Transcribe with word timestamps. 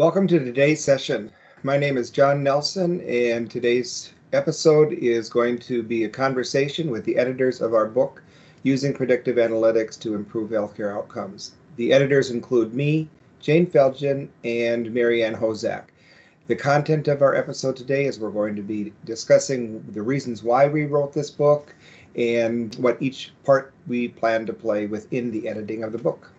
Welcome 0.00 0.26
to 0.28 0.38
today's 0.38 0.82
session. 0.82 1.30
My 1.62 1.76
name 1.76 1.98
is 1.98 2.08
John 2.08 2.42
Nelson, 2.42 3.02
and 3.02 3.50
today's 3.50 4.14
episode 4.32 4.94
is 4.94 5.28
going 5.28 5.58
to 5.58 5.82
be 5.82 6.04
a 6.04 6.08
conversation 6.08 6.90
with 6.90 7.04
the 7.04 7.18
editors 7.18 7.60
of 7.60 7.74
our 7.74 7.84
book, 7.84 8.22
Using 8.62 8.94
Predictive 8.94 9.36
Analytics 9.36 10.00
to 10.00 10.14
Improve 10.14 10.52
Healthcare 10.52 10.96
Outcomes. 10.96 11.52
The 11.76 11.92
editors 11.92 12.30
include 12.30 12.72
me, 12.72 13.10
Jayne 13.40 13.66
Felgen, 13.66 14.28
and 14.42 14.90
Mary 14.90 15.22
Ann 15.22 15.34
Hozak. 15.34 15.88
The 16.46 16.56
content 16.56 17.06
of 17.06 17.20
our 17.20 17.34
episode 17.34 17.76
today 17.76 18.06
is 18.06 18.18
we're 18.18 18.30
going 18.30 18.56
to 18.56 18.62
be 18.62 18.94
discussing 19.04 19.84
the 19.90 20.00
reasons 20.00 20.42
why 20.42 20.66
we 20.66 20.86
wrote 20.86 21.12
this 21.12 21.30
book 21.30 21.74
and 22.16 22.74
what 22.76 23.02
each 23.02 23.34
part 23.44 23.74
we 23.86 24.08
plan 24.08 24.46
to 24.46 24.54
play 24.54 24.86
within 24.86 25.30
the 25.30 25.46
editing 25.46 25.84
of 25.84 25.92
the 25.92 25.98
book. 25.98 26.32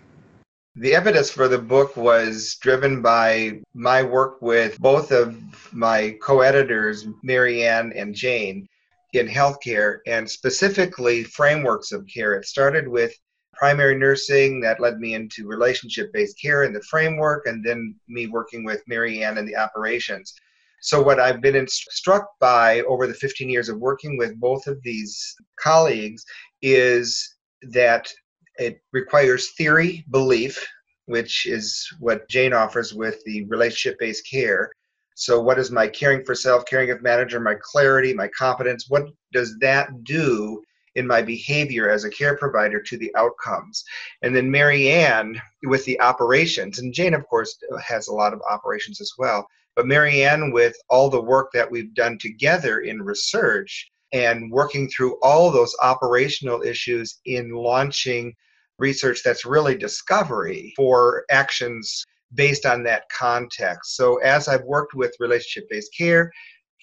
The 0.75 0.95
evidence 0.95 1.30
for 1.30 1.49
the 1.49 1.57
book 1.57 1.98
was 1.98 2.55
driven 2.55 3.02
by 3.02 3.61
my 3.73 4.03
work 4.03 4.41
with 4.41 4.80
both 4.80 5.11
of 5.11 5.35
my 5.73 6.17
co 6.21 6.39
editors, 6.39 7.05
Mary 7.23 7.66
Ann 7.66 7.91
and 7.94 8.16
Jayne, 8.16 8.70
in 9.11 9.27
healthcare 9.27 9.99
and 10.07 10.30
specifically 10.30 11.25
frameworks 11.25 11.91
of 11.91 12.07
care. 12.07 12.35
It 12.35 12.45
started 12.45 12.88
with 12.88 13.13
primary 13.53 13.97
nursing 13.97 14.61
that 14.61 14.80
led 14.80 14.97
me 14.99 15.13
into 15.13 15.45
relationship 15.45 16.13
based 16.13 16.39
care 16.41 16.63
and 16.63 16.73
the 16.73 16.81
framework, 16.83 17.47
and 17.47 17.66
then 17.66 17.99
me 18.08 18.27
working 18.27 18.63
with 18.63 18.81
Mary 18.88 19.25
Ann 19.25 19.38
and 19.38 19.47
the 19.47 19.58
operations. 19.58 20.33
So, 20.80 21.03
what 21.03 21.19
I've 21.19 21.42
been 21.42 21.67
struck 21.67 22.30
by 22.39 22.80
over 22.83 23.08
the 23.08 23.14
15 23.14 23.49
years 23.49 23.67
of 23.67 23.77
working 23.77 24.17
with 24.17 24.39
both 24.39 24.67
of 24.67 24.81
these 24.83 25.36
colleagues 25.59 26.23
is 26.61 27.36
that 27.73 28.09
it 28.57 28.81
requires 28.91 29.52
theory, 29.52 30.05
belief, 30.11 30.66
which 31.05 31.45
is 31.45 31.88
what 31.99 32.27
Jayne 32.30 32.53
offers 32.53 32.93
with 32.93 33.23
the 33.25 33.43
relationship 33.45 33.99
based 33.99 34.30
care. 34.30 34.71
So, 35.16 35.39
what 35.41 35.59
is 35.59 35.71
my 35.71 35.88
caring 35.88 36.23
for 36.23 36.35
self, 36.35 36.66
caring 36.66 36.89
of 36.89 37.02
manager, 37.02 37.39
my 37.39 37.55
clarity, 37.61 38.13
my 38.13 38.30
competence? 38.30 38.89
What 38.89 39.08
does 39.33 39.58
that 39.59 40.03
do 40.03 40.61
in 40.95 41.08
my 41.08 41.21
behavior 41.21 41.89
as 41.89 42.03
a 42.03 42.09
care 42.09 42.38
provider 42.38 42.81
to 42.81 42.97
the 42.97 43.13
outcomes? 43.16 43.83
And 44.21 44.35
then 44.35 44.49
Mary 44.49 44.89
Ann 44.89 45.39
with 45.63 45.86
the 45.86 45.99
operations, 45.99 46.80
and 46.80 46.93
Jayne, 46.93 47.13
of 47.13 47.27
course, 47.27 47.58
has 47.86 48.08
a 48.08 48.13
lot 48.13 48.33
of 48.33 48.41
operations 48.49 49.02
as 49.02 49.13
well. 49.17 49.47
But 49.75 49.88
Mary 49.88 50.23
Ann, 50.23 50.52
with 50.52 50.75
all 50.89 51.09
the 51.09 51.21
work 51.21 51.52
that 51.53 51.69
we've 51.69 51.93
done 51.93 52.17
together 52.17 52.80
in 52.80 53.02
research 53.02 53.91
and 54.14 54.52
working 54.52 54.90
through 54.90 55.17
all 55.22 55.52
those 55.52 55.76
operational 55.81 56.62
issues 56.62 57.20
in 57.26 57.52
launching 57.52 58.34
research 58.80 59.22
that's 59.23 59.45
really 59.45 59.76
discovery 59.76 60.73
for 60.76 61.23
actions 61.30 62.06
based 62.34 62.66
on 62.66 62.84
that 62.84 63.04
context. 63.09 63.95
So, 63.95 64.17
as 64.17 64.48
I've 64.48 64.64
worked 64.64 64.94
with 64.94 65.16
relationship 65.20 65.70
based 65.70 65.95
care, 65.98 66.32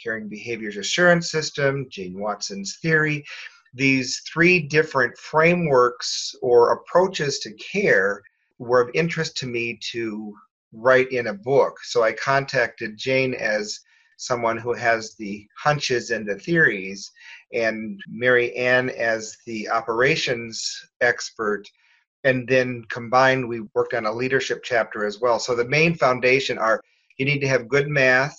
caring 0.02 0.28
behaviors 0.28 0.76
assurance 0.76 1.30
system, 1.30 1.86
Jean 1.90 2.18
Watson's 2.18 2.78
theory, 2.80 3.24
these 3.74 4.22
three 4.32 4.60
different 4.60 5.16
frameworks 5.18 6.34
or 6.40 6.72
approaches 6.72 7.38
to 7.40 7.52
care 7.54 8.22
were 8.58 8.80
of 8.80 8.90
interest 8.94 9.36
to 9.38 9.46
me 9.46 9.78
to 9.92 10.34
write 10.72 11.10
in 11.12 11.28
a 11.28 11.34
book. 11.34 11.78
So 11.84 12.02
I 12.02 12.12
contacted 12.12 12.96
Jayne 12.96 13.34
as 13.34 13.80
someone 14.18 14.58
who 14.58 14.74
has 14.74 15.14
the 15.14 15.46
hunches 15.56 16.10
and 16.10 16.28
the 16.28 16.38
theories, 16.38 17.10
and 17.54 17.98
Mary 18.06 18.54
Ann 18.54 18.90
as 18.90 19.38
the 19.46 19.68
operations 19.70 20.70
expert 21.00 21.64
and 22.24 22.46
then 22.46 22.84
combined 22.90 23.48
we 23.48 23.60
worked 23.74 23.94
on 23.94 24.04
a 24.04 24.12
leadership 24.12 24.62
chapter 24.62 25.06
as 25.06 25.20
well. 25.20 25.38
So 25.38 25.54
the 25.54 25.68
main 25.68 25.94
foundation 25.94 26.58
are 26.58 26.82
you 27.16 27.24
need 27.24 27.40
to 27.40 27.48
have 27.48 27.68
good 27.68 27.88
math 27.88 28.36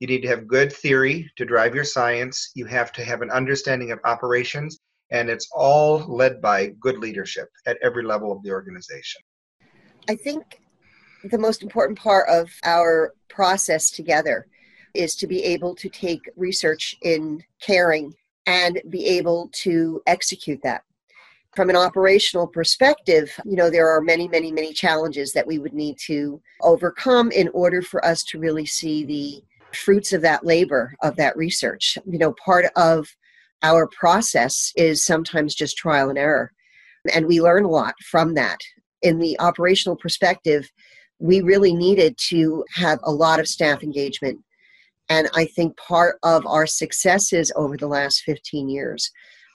you 0.00 0.06
need 0.06 0.22
to 0.22 0.28
have 0.28 0.46
good 0.46 0.72
theory 0.72 1.30
to 1.36 1.44
drive 1.44 1.74
your 1.74 1.84
science 1.84 2.52
you 2.54 2.64
have 2.66 2.92
to 2.92 3.04
have 3.04 3.22
an 3.22 3.30
understanding 3.30 3.90
of 3.90 3.98
operations 4.04 4.78
and 5.10 5.28
it's 5.28 5.48
all 5.52 6.00
led 6.00 6.40
by 6.40 6.66
good 6.80 6.98
leadership 6.98 7.48
at 7.66 7.78
every 7.82 8.02
level 8.02 8.30
of 8.30 8.42
the 8.42 8.50
organization. 8.50 9.22
I 10.08 10.16
think 10.16 10.60
the 11.24 11.38
most 11.38 11.62
important 11.62 11.98
part 11.98 12.28
of 12.28 12.50
our 12.64 13.14
process 13.28 13.90
together 13.90 14.46
is 14.98 15.14
to 15.16 15.26
be 15.26 15.42
able 15.44 15.74
to 15.76 15.88
take 15.88 16.28
research 16.36 16.96
in 17.02 17.42
caring 17.60 18.14
and 18.46 18.80
be 18.90 19.06
able 19.06 19.50
to 19.52 20.02
execute 20.06 20.60
that 20.62 20.82
from 21.58 21.70
an 21.70 21.76
operational 21.76 22.46
perspective, 22.46 23.32
you 23.44 23.56
know, 23.56 23.68
there 23.68 23.88
are 23.88 24.00
many, 24.00 24.28
many, 24.28 24.52
many 24.52 24.72
challenges 24.72 25.32
that 25.32 25.46
we 25.46 25.58
would 25.58 25.72
need 25.74 25.96
to 26.06 26.40
overcome 26.62 27.32
in 27.32 27.48
order 27.48 27.82
for 27.82 28.04
us 28.04 28.22
to 28.22 28.38
really 28.38 28.66
see 28.66 29.04
the 29.04 29.42
fruits 29.74 30.12
of 30.12 30.22
that 30.22 30.44
labor, 30.44 30.94
of 31.02 31.16
that 31.16 31.36
research. 31.36 31.98
You 32.06 32.18
know, 32.18 32.32
part 32.34 32.66
of 32.76 33.08
our 33.62 33.88
process 33.88 34.72
is 34.76 35.04
sometimes 35.04 35.54
just 35.54 35.76
trial 35.76 36.10
and 36.10 36.18
error. 36.18 36.52
And 37.12 37.26
we 37.26 37.40
learn 37.40 37.64
a 37.64 37.70
lot 37.70 37.94
from 38.08 38.34
that. 38.34 38.58
In 39.02 39.18
the 39.18 39.38
operational 39.40 39.96
perspective, 39.96 40.70
we 41.18 41.40
really 41.40 41.74
needed 41.74 42.16
to 42.28 42.64
have 42.74 43.00
a 43.02 43.10
lot 43.10 43.40
of 43.40 43.48
staff 43.48 43.82
engagement. 43.82 44.38
And 45.08 45.28
I 45.34 45.46
think 45.46 45.76
part 45.76 46.18
of 46.22 46.46
our 46.46 46.66
successes 46.66 47.50
over 47.56 47.76
the 47.76 47.86
last 47.86 48.22
15 48.22 48.68
years 48.68 49.10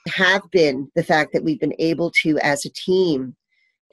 have 0.08 0.42
been 0.50 0.90
the 0.94 1.04
fact 1.04 1.32
that 1.32 1.44
we've 1.44 1.60
been 1.60 1.74
able 1.78 2.10
to, 2.22 2.38
as 2.40 2.64
a 2.64 2.70
team, 2.70 3.36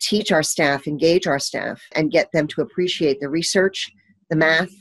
teach 0.01 0.31
our 0.31 0.43
staff, 0.43 0.87
engage 0.87 1.27
our 1.27 1.39
staff, 1.39 1.81
and 1.95 2.11
get 2.11 2.31
them 2.33 2.47
to 2.47 2.61
appreciate 2.61 3.19
the 3.19 3.29
research, 3.29 3.91
the 4.29 4.35
math, 4.35 4.73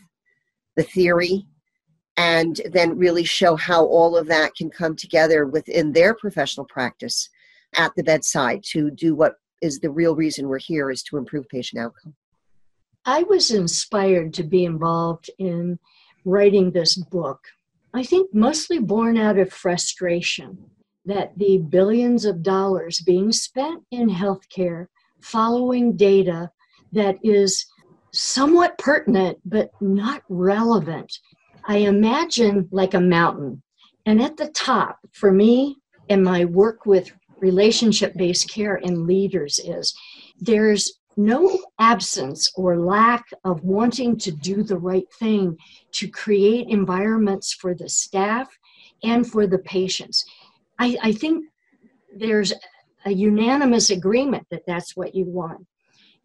the 0.77 0.83
theory, 0.83 1.47
and 2.17 2.61
then 2.73 2.99
really 2.99 3.25
show 3.25 3.57
how 3.57 3.85
all 3.85 4.17
of 4.17 4.27
that 4.27 4.55
can 4.55 4.71
come 4.71 4.97
together 4.97 5.47
within 5.47 5.93
their 5.93 6.15
professional 6.15 6.67
practice 6.67 7.29
at 7.75 7.93
the 7.97 8.03
bedside 8.03 8.63
to 8.65 8.91
do 8.91 9.15
what 9.15 9.35
is 9.63 9.79
the 9.79 9.91
real 9.91 10.17
reason 10.17 10.49
we're 10.49 10.59
here 10.59 10.91
is 10.91 11.03
to 11.05 11.17
improve 11.17 11.49
patient 11.49 11.83
outcome. 11.83 12.15
I 13.05 13.23
was 13.23 13.51
inspired 13.51 14.35
to 14.35 14.43
be 14.43 14.65
involved 14.65 15.31
in 15.39 15.79
writing 16.25 16.71
this 16.71 16.97
book. 16.97 17.41
I 17.93 18.03
think 18.03 18.33
mostly 18.35 18.79
born 18.79 19.17
out 19.19 19.39
of 19.39 19.53
frustration 19.53 20.59
that 21.05 21.37
the 21.37 21.59
billions 21.59 22.25
of 22.25 22.43
dollars 22.43 23.01
being 23.01 23.33
spent 23.33 23.83
in 23.91 24.09
healthcare 24.09 24.87
following 25.21 25.97
data 25.97 26.51
that 26.93 27.17
is 27.23 27.67
somewhat 28.13 28.79
pertinent 28.79 29.39
but 29.45 29.71
not 29.81 30.23
relevant. 30.29 31.13
I 31.65 31.79
imagine 31.79 32.69
like 32.71 32.95
a 32.95 33.01
mountain. 33.01 33.63
And 34.07 34.23
at 34.23 34.37
the 34.37 34.49
top, 34.49 34.99
for 35.13 35.33
me 35.33 35.77
and 36.09 36.23
my 36.23 36.45
work 36.45 36.87
with 36.87 37.13
relationship 37.39 38.15
based 38.17 38.51
care 38.51 38.77
and 38.77 39.07
leaders, 39.07 39.59
is 39.59 39.95
there's 40.39 41.00
no 41.25 41.59
absence 41.79 42.51
or 42.57 42.79
lack 42.79 43.27
of 43.45 43.63
wanting 43.63 44.17
to 44.19 44.33
do 44.33 44.63
the 44.63 44.79
right 44.79 45.11
thing 45.19 45.57
to 45.93 46.09
create 46.09 46.69
environments 46.69 47.53
for 47.53 47.75
the 47.75 47.89
staff 47.89 48.49
and 49.03 49.31
for 49.31 49.47
the 49.47 49.59
patients. 49.59 50.25
I, 50.79 50.97
I 51.03 51.13
think 51.13 51.45
there's 52.17 52.53
a 53.05 53.13
unanimous 53.13 53.91
agreement 53.91 54.47
that 54.51 54.65
that's 54.67 54.97
what 54.97 55.15
you 55.15 55.25
want. 55.27 55.67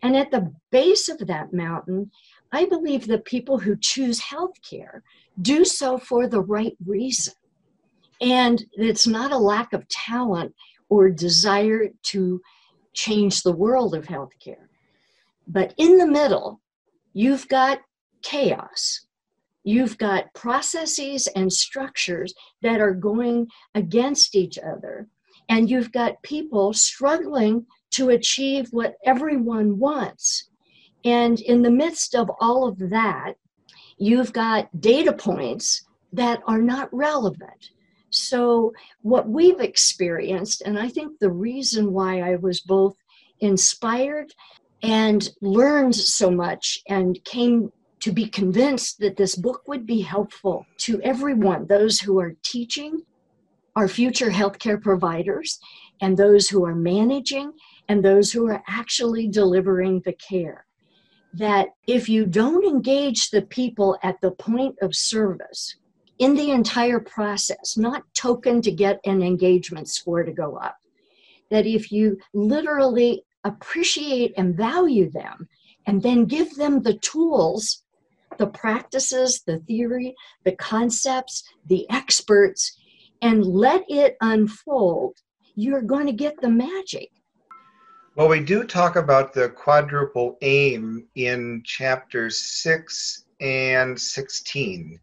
And 0.01 0.15
at 0.15 0.31
the 0.31 0.51
base 0.71 1.09
of 1.09 1.19
that 1.27 1.53
mountain, 1.53 2.11
I 2.51 2.65
believe 2.65 3.07
that 3.07 3.25
people 3.25 3.59
who 3.59 3.75
choose 3.75 4.21
healthcare 4.21 5.01
do 5.41 5.65
so 5.65 5.97
for 5.97 6.27
the 6.27 6.41
right 6.41 6.75
reason. 6.85 7.33
And 8.21 8.63
it's 8.73 9.07
not 9.07 9.31
a 9.31 9.37
lack 9.37 9.73
of 9.73 9.87
talent 9.89 10.53
or 10.89 11.09
desire 11.09 11.89
to 12.03 12.41
change 12.93 13.41
the 13.41 13.51
world 13.55 13.93
of 13.93 14.05
healthcare. 14.05 14.64
But 15.47 15.73
in 15.77 15.97
the 15.97 16.07
middle, 16.07 16.61
you've 17.13 17.47
got 17.47 17.79
chaos 18.21 19.05
you've 19.65 19.97
got 19.97 20.33
processes 20.33 21.27
and 21.35 21.51
structures 21.51 22.33
that 22.61 22.79
are 22.79 22.93
going 22.93 23.47
against 23.73 24.35
each 24.35 24.57
other. 24.59 25.09
And 25.49 25.69
you've 25.69 25.91
got 25.91 26.21
people 26.23 26.71
struggling 26.71 27.65
to 27.91 28.09
achieve 28.09 28.67
what 28.71 28.95
everyone 29.03 29.77
wants. 29.79 30.49
And 31.03 31.39
in 31.41 31.61
the 31.61 31.71
midst 31.71 32.15
of 32.15 32.29
all 32.39 32.67
of 32.67 32.77
that, 32.89 33.33
you've 33.97 34.33
got 34.33 34.69
data 34.79 35.13
points 35.13 35.83
that 36.13 36.41
are 36.47 36.61
not 36.61 36.87
relevant. 36.93 37.71
So, 38.11 38.71
what 39.01 39.27
we've 39.27 39.59
experienced, 39.59 40.61
and 40.61 40.79
I 40.79 40.87
think 40.87 41.19
the 41.19 41.31
reason 41.31 41.91
why 41.91 42.21
I 42.21 42.37
was 42.37 42.61
both 42.61 42.95
inspired 43.41 44.33
and 44.85 45.29
learned 45.41 45.95
so 45.95 46.29
much 46.29 46.79
and 46.87 47.17
came 47.25 47.71
to 48.01 48.11
be 48.11 48.27
convinced 48.27 48.99
that 48.99 49.17
this 49.17 49.35
book 49.35 49.63
would 49.67 49.85
be 49.87 50.01
helpful 50.01 50.63
to 50.77 51.01
everyone 51.01 51.65
those 51.65 51.99
who 51.99 52.19
are 52.19 52.35
teaching, 52.43 53.01
our 53.75 53.87
future 53.87 54.29
healthcare 54.29 54.79
providers, 54.79 55.59
and 56.01 56.15
those 56.15 56.47
who 56.47 56.63
are 56.63 56.75
managing, 56.75 57.51
and 57.89 58.05
those 58.05 58.31
who 58.31 58.47
are 58.47 58.63
actually 58.67 59.27
delivering 59.27 60.01
the 60.05 60.13
care. 60.13 60.65
that 61.37 61.67
if 61.85 62.07
you 62.07 62.25
don't 62.25 62.63
engage 62.63 63.29
the 63.29 63.41
people 63.41 63.97
at 64.03 64.19
the 64.21 64.31
point 64.31 64.75
of 64.81 64.95
service 64.95 65.75
in 66.19 66.33
the 66.33 66.51
entire 66.51 66.99
process, 66.99 67.75
not 67.75 68.03
token 68.13 68.61
to 68.61 68.71
get 68.71 69.01
an 69.05 69.21
engagement 69.21 69.89
score 69.89 70.23
to 70.23 70.31
go 70.31 70.55
up, 70.55 70.77
that 71.51 71.65
if 71.65 71.91
you 71.91 72.17
literally 72.33 73.24
appreciate 73.45 74.33
and 74.35 74.57
value 74.57 75.09
them 75.09 75.47
and 75.87 76.01
then 76.01 76.25
give 76.25 76.55
them 76.55 76.81
the 76.81 76.97
tools, 76.97 77.83
the 78.37 78.47
practices, 78.47 79.43
the 79.45 79.59
theory, 79.59 80.15
the 80.43 80.55
concepts, 80.55 81.43
the 81.67 81.89
experts, 81.89 82.77
and 83.21 83.45
let 83.45 83.83
it 83.87 84.17
unfold, 84.19 85.15
you're 85.55 85.81
going 85.81 86.07
to 86.07 86.11
get 86.11 86.41
the 86.41 86.49
magic. 86.49 87.09
Well, 88.15 88.27
we 88.29 88.39
do 88.39 88.63
talk 88.63 88.95
about 88.95 89.33
the 89.33 89.49
quadruple 89.49 90.37
aim 90.41 91.07
in 91.15 91.61
chapters 91.65 92.39
6 92.39 93.25
and 93.41 93.99
16. 93.99 94.99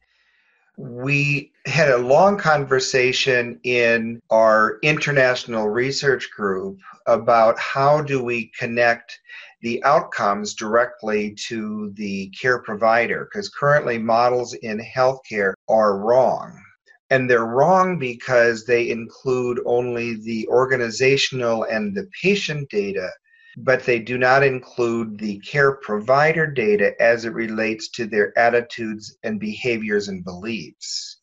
We 0.78 1.52
had 1.66 1.90
a 1.90 1.98
long 1.98 2.38
conversation 2.38 3.60
in 3.62 4.20
our 4.30 4.78
international 4.82 5.68
research 5.68 6.30
group 6.30 6.78
about 7.06 7.58
how 7.58 8.00
do 8.00 8.22
we 8.22 8.50
connect 8.58 9.20
the 9.60 9.82
outcomes 9.84 10.54
directly 10.54 11.34
to 11.48 11.92
the 11.94 12.28
care 12.30 12.58
provider 12.58 13.28
because 13.30 13.48
currently 13.48 13.98
models 13.98 14.54
in 14.54 14.80
healthcare 14.80 15.54
are 15.68 15.98
wrong. 15.98 16.60
And 17.10 17.28
they're 17.28 17.46
wrong 17.46 17.98
because 17.98 18.64
they 18.64 18.90
include 18.90 19.60
only 19.66 20.16
the 20.16 20.48
organizational 20.48 21.64
and 21.64 21.94
the 21.94 22.08
patient 22.22 22.70
data, 22.70 23.10
but 23.56 23.84
they 23.84 23.98
do 23.98 24.16
not 24.16 24.42
include 24.42 25.18
the 25.18 25.38
care 25.40 25.72
provider 25.72 26.46
data 26.46 26.94
as 27.00 27.24
it 27.24 27.34
relates 27.34 27.88
to 27.90 28.06
their 28.06 28.36
attitudes 28.38 29.16
and 29.24 29.38
behaviors 29.38 30.08
and 30.08 30.24
beliefs. 30.24 31.18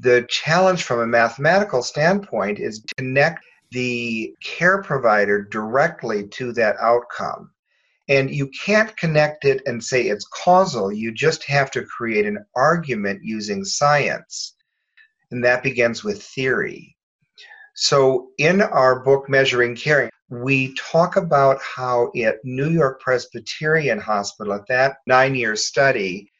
The 0.00 0.26
challenge 0.28 0.82
from 0.84 1.00
a 1.00 1.06
mathematical 1.06 1.82
standpoint 1.82 2.58
is 2.58 2.80
to 2.80 2.94
connect 2.96 3.44
the 3.70 4.34
care 4.42 4.82
provider 4.82 5.42
directly 5.42 6.26
to 6.28 6.52
that 6.54 6.76
outcome. 6.80 7.50
And 8.08 8.30
you 8.30 8.48
can't 8.64 8.96
connect 8.96 9.44
it 9.44 9.62
and 9.66 9.82
say 9.82 10.04
it's 10.04 10.26
causal. 10.28 10.92
You 10.92 11.12
just 11.12 11.44
have 11.44 11.70
to 11.72 11.84
create 11.84 12.24
an 12.24 12.38
argument 12.54 13.20
using 13.24 13.64
science. 13.64 14.54
And 15.30 15.44
that 15.44 15.64
begins 15.64 16.04
with 16.04 16.22
theory. 16.22 16.95
So, 17.78 18.30
in 18.38 18.62
our 18.62 19.00
book, 19.00 19.28
Measuring 19.28 19.76
Caring, 19.76 20.08
we 20.30 20.74
talk 20.76 21.16
about 21.16 21.60
how 21.60 22.10
at 22.16 22.42
New 22.42 22.70
York 22.70 23.02
Presbyterian 23.02 23.98
Hospital, 23.98 24.54
at 24.54 24.66
that 24.68 24.96
nine 25.06 25.34
year 25.34 25.56
study, 25.56 26.32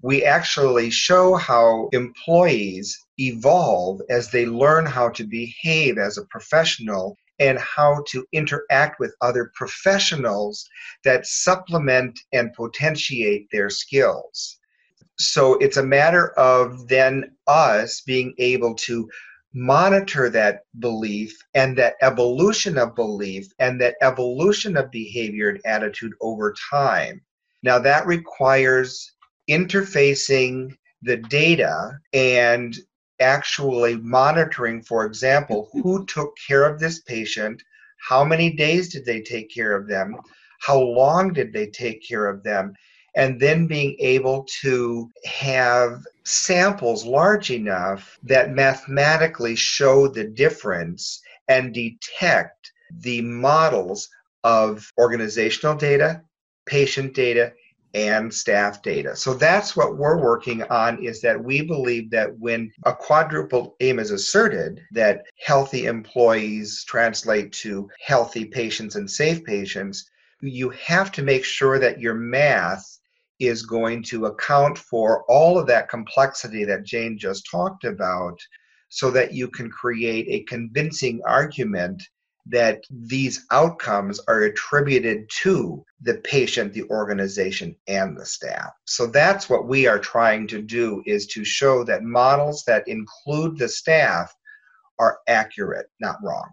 we 0.00 0.24
actually 0.24 0.88
show 0.88 1.34
how 1.34 1.90
employees 1.92 2.98
evolve 3.18 4.00
as 4.08 4.30
they 4.30 4.46
learn 4.46 4.86
how 4.86 5.10
to 5.10 5.24
behave 5.24 5.98
as 5.98 6.16
a 6.16 6.24
professional 6.30 7.18
and 7.38 7.58
how 7.58 8.02
to 8.08 8.24
interact 8.32 8.98
with 8.98 9.14
other 9.20 9.52
professionals 9.54 10.66
that 11.04 11.26
supplement 11.26 12.18
and 12.32 12.54
potentiate 12.54 13.46
their 13.52 13.68
skills. 13.68 14.56
So 15.18 15.54
it's 15.54 15.76
a 15.76 15.82
matter 15.82 16.30
of 16.38 16.88
then 16.88 17.36
us 17.46 18.00
being 18.00 18.34
able 18.38 18.74
to 18.86 19.06
monitor 19.54 20.28
that 20.30 20.62
belief 20.78 21.36
and 21.54 21.76
that 21.78 21.94
evolution 22.02 22.78
of 22.78 22.94
belief 22.94 23.46
and 23.58 23.80
that 23.80 23.96
evolution 24.02 24.76
of 24.76 24.90
behavior 24.90 25.48
and 25.48 25.60
attitude 25.64 26.12
over 26.20 26.54
time. 26.70 27.20
Now, 27.62 27.78
that 27.78 28.06
requires 28.06 29.12
interfacing 29.48 30.76
the 31.02 31.16
data 31.16 31.98
and 32.12 32.76
actually 33.20 33.96
monitoring, 33.96 34.82
for 34.82 35.04
example, 35.04 35.68
who 35.72 36.04
took 36.06 36.34
care 36.46 36.64
of 36.64 36.78
this 36.78 37.00
patient, 37.02 37.62
how 38.06 38.24
many 38.24 38.54
days 38.54 38.92
did 38.92 39.04
they 39.04 39.20
take 39.22 39.52
care 39.52 39.74
of 39.74 39.88
them, 39.88 40.16
how 40.60 40.78
long 40.78 41.32
did 41.32 41.52
they 41.52 41.66
take 41.66 42.06
care 42.06 42.26
of 42.26 42.42
them, 42.42 42.74
and 43.18 43.40
then 43.40 43.66
being 43.66 43.96
able 43.98 44.46
to 44.62 45.10
have 45.24 46.04
samples 46.22 47.04
large 47.04 47.50
enough 47.50 48.16
that 48.22 48.52
mathematically 48.52 49.56
show 49.56 50.06
the 50.06 50.22
difference 50.22 51.20
and 51.48 51.74
detect 51.74 52.72
the 53.00 53.20
models 53.22 54.08
of 54.44 54.92
organizational 54.98 55.74
data, 55.74 56.22
patient 56.64 57.12
data, 57.12 57.52
and 57.92 58.32
staff 58.32 58.82
data. 58.82 59.16
So 59.16 59.34
that's 59.34 59.74
what 59.74 59.96
we're 59.96 60.22
working 60.22 60.62
on 60.64 61.02
is 61.02 61.20
that 61.22 61.42
we 61.42 61.62
believe 61.62 62.10
that 62.10 62.38
when 62.38 62.70
a 62.84 62.94
quadruple 62.94 63.74
aim 63.80 63.98
is 63.98 64.12
asserted, 64.12 64.80
that 64.92 65.24
healthy 65.44 65.86
employees 65.86 66.84
translate 66.84 67.50
to 67.64 67.90
healthy 68.00 68.44
patients 68.44 68.94
and 68.94 69.10
safe 69.10 69.42
patients, 69.42 70.08
you 70.40 70.70
have 70.70 71.10
to 71.12 71.24
make 71.24 71.44
sure 71.44 71.80
that 71.80 72.00
your 72.00 72.14
math 72.14 72.97
is 73.38 73.62
going 73.62 74.02
to 74.02 74.26
account 74.26 74.78
for 74.78 75.24
all 75.28 75.58
of 75.58 75.66
that 75.66 75.88
complexity 75.88 76.64
that 76.64 76.84
Jayne 76.84 77.18
just 77.18 77.48
talked 77.50 77.84
about 77.84 78.38
so 78.88 79.10
that 79.10 79.32
you 79.32 79.48
can 79.48 79.70
create 79.70 80.26
a 80.28 80.44
convincing 80.44 81.20
argument 81.26 82.02
that 82.50 82.82
these 82.90 83.44
outcomes 83.50 84.20
are 84.26 84.44
attributed 84.44 85.28
to 85.28 85.84
the 86.00 86.14
patient, 86.24 86.72
the 86.72 86.84
organization, 86.84 87.76
and 87.86 88.16
the 88.16 88.24
staff. 88.24 88.70
So 88.86 89.06
that's 89.06 89.50
what 89.50 89.68
we 89.68 89.86
are 89.86 89.98
trying 89.98 90.46
to 90.48 90.62
do 90.62 91.02
is 91.04 91.26
to 91.28 91.44
show 91.44 91.84
that 91.84 92.04
models 92.04 92.64
that 92.66 92.88
include 92.88 93.58
the 93.58 93.68
staff 93.68 94.34
are 94.98 95.18
accurate, 95.28 95.86
not 96.00 96.16
wrong. 96.22 96.48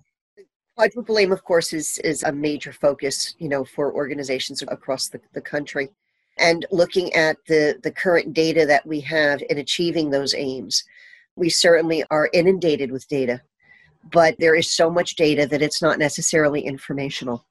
Quadruple 0.76 1.18
aim, 1.18 1.32
of 1.32 1.44
course, 1.46 1.72
is, 1.72 1.98
is 2.00 2.24
a 2.24 2.32
major 2.32 2.74
focus, 2.74 3.34
you 3.40 3.48
know, 3.48 3.64
for 3.64 3.94
organizations 3.94 4.62
across 4.68 5.08
the, 5.08 5.22
the 5.34 5.40
country. 5.40 5.90
And 6.38 6.66
looking 6.72 7.14
at 7.14 7.38
the, 7.48 7.80
the 7.84 7.92
current 7.92 8.34
data 8.34 8.66
that 8.66 8.86
we 8.86 9.00
have 9.02 9.42
in 9.50 9.58
achieving 9.58 10.10
those 10.10 10.34
aims, 10.34 10.84
we 11.36 11.50
certainly 11.50 12.04
are 12.12 12.30
inundated 12.34 12.92
with 12.92 13.08
data 13.08 13.42
but 14.12 14.36
there 14.40 14.56
is 14.56 14.72
so 14.72 14.90
much 14.90 15.16
data 15.16 15.48
that 15.48 15.62
it's 15.62 15.82
not 15.82 16.00
necessarily 16.00 16.62
informational. 16.62 17.46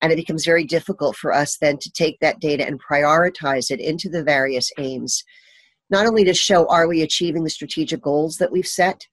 And 0.00 0.12
it 0.12 0.16
becomes 0.16 0.44
very 0.44 0.64
difficult 0.64 1.16
for 1.16 1.32
us 1.32 1.56
then 1.56 1.76
to 1.78 1.90
take 1.90 2.20
that 2.20 2.40
data 2.40 2.64
and 2.64 2.80
prioritize 2.80 3.70
it 3.70 3.80
into 3.80 4.08
the 4.08 4.22
various 4.22 4.70
aims, 4.78 5.24
not 5.90 6.06
only 6.06 6.24
to 6.24 6.34
show 6.34 6.66
are 6.68 6.86
we 6.86 7.02
achieving 7.02 7.42
the 7.42 7.50
strategic 7.50 8.00
goals 8.00 8.36
that 8.36 8.52
we've 8.52 8.66
set, 8.66 9.06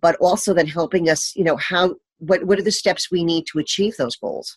but 0.00 0.16
also 0.16 0.54
then 0.54 0.66
helping 0.66 1.10
us, 1.10 1.36
you 1.36 1.44
know, 1.44 1.56
how 1.56 1.94
what, 2.18 2.44
what 2.44 2.58
are 2.58 2.62
the 2.62 2.72
steps 2.72 3.10
we 3.10 3.22
need 3.22 3.44
to 3.46 3.58
achieve 3.58 3.96
those 3.96 4.16
goals? 4.16 4.56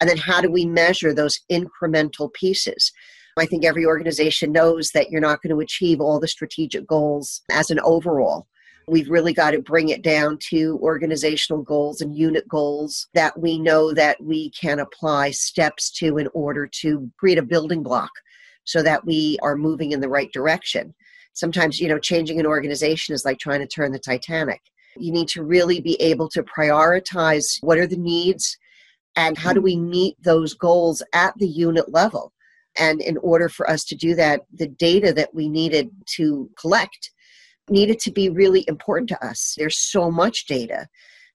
And 0.00 0.10
then 0.10 0.16
how 0.16 0.40
do 0.40 0.50
we 0.50 0.66
measure 0.66 1.14
those 1.14 1.38
incremental 1.52 2.32
pieces? 2.32 2.92
I 3.36 3.46
think 3.46 3.64
every 3.64 3.84
organization 3.84 4.52
knows 4.52 4.90
that 4.90 5.10
you're 5.10 5.20
not 5.20 5.42
going 5.42 5.54
to 5.54 5.60
achieve 5.60 6.00
all 6.00 6.20
the 6.20 6.28
strategic 6.28 6.86
goals 6.86 7.42
as 7.50 7.70
an 7.70 7.80
overall. 7.80 8.46
We've 8.86 9.10
really 9.10 9.32
got 9.32 9.52
to 9.52 9.62
bring 9.62 9.88
it 9.88 10.02
down 10.02 10.38
to 10.50 10.78
organizational 10.82 11.62
goals 11.62 12.00
and 12.00 12.14
unit 12.14 12.46
goals 12.46 13.08
that 13.14 13.38
we 13.38 13.58
know 13.58 13.92
that 13.94 14.22
we 14.22 14.50
can 14.50 14.78
apply 14.78 15.30
steps 15.30 15.90
to 15.98 16.18
in 16.18 16.28
order 16.34 16.68
to 16.80 17.10
create 17.18 17.38
a 17.38 17.42
building 17.42 17.82
block 17.82 18.10
so 18.64 18.82
that 18.82 19.04
we 19.04 19.38
are 19.42 19.56
moving 19.56 19.92
in 19.92 20.00
the 20.00 20.08
right 20.08 20.32
direction. 20.32 20.94
Sometimes, 21.32 21.80
you 21.80 21.88
know, 21.88 21.98
changing 21.98 22.38
an 22.38 22.46
organization 22.46 23.14
is 23.14 23.24
like 23.24 23.38
trying 23.38 23.60
to 23.60 23.66
turn 23.66 23.90
the 23.90 23.98
Titanic. 23.98 24.60
You 24.96 25.10
need 25.10 25.28
to 25.28 25.42
really 25.42 25.80
be 25.80 26.00
able 26.00 26.28
to 26.28 26.44
prioritize 26.44 27.58
what 27.62 27.78
are 27.78 27.86
the 27.86 27.96
needs 27.96 28.56
and 29.16 29.36
how 29.36 29.52
do 29.52 29.60
we 29.60 29.76
meet 29.76 30.16
those 30.22 30.54
goals 30.54 31.02
at 31.12 31.34
the 31.38 31.48
unit 31.48 31.92
level. 31.92 32.32
And 32.78 33.00
in 33.00 33.16
order 33.18 33.48
for 33.48 33.68
us 33.68 33.84
to 33.84 33.94
do 33.94 34.14
that, 34.16 34.42
the 34.52 34.66
data 34.66 35.12
that 35.12 35.34
we 35.34 35.48
needed 35.48 35.90
to 36.16 36.50
collect 36.58 37.10
needed 37.70 37.98
to 38.00 38.10
be 38.10 38.28
really 38.28 38.64
important 38.68 39.08
to 39.08 39.26
us. 39.26 39.54
There's 39.56 39.78
so 39.78 40.10
much 40.10 40.46
data 40.46 40.86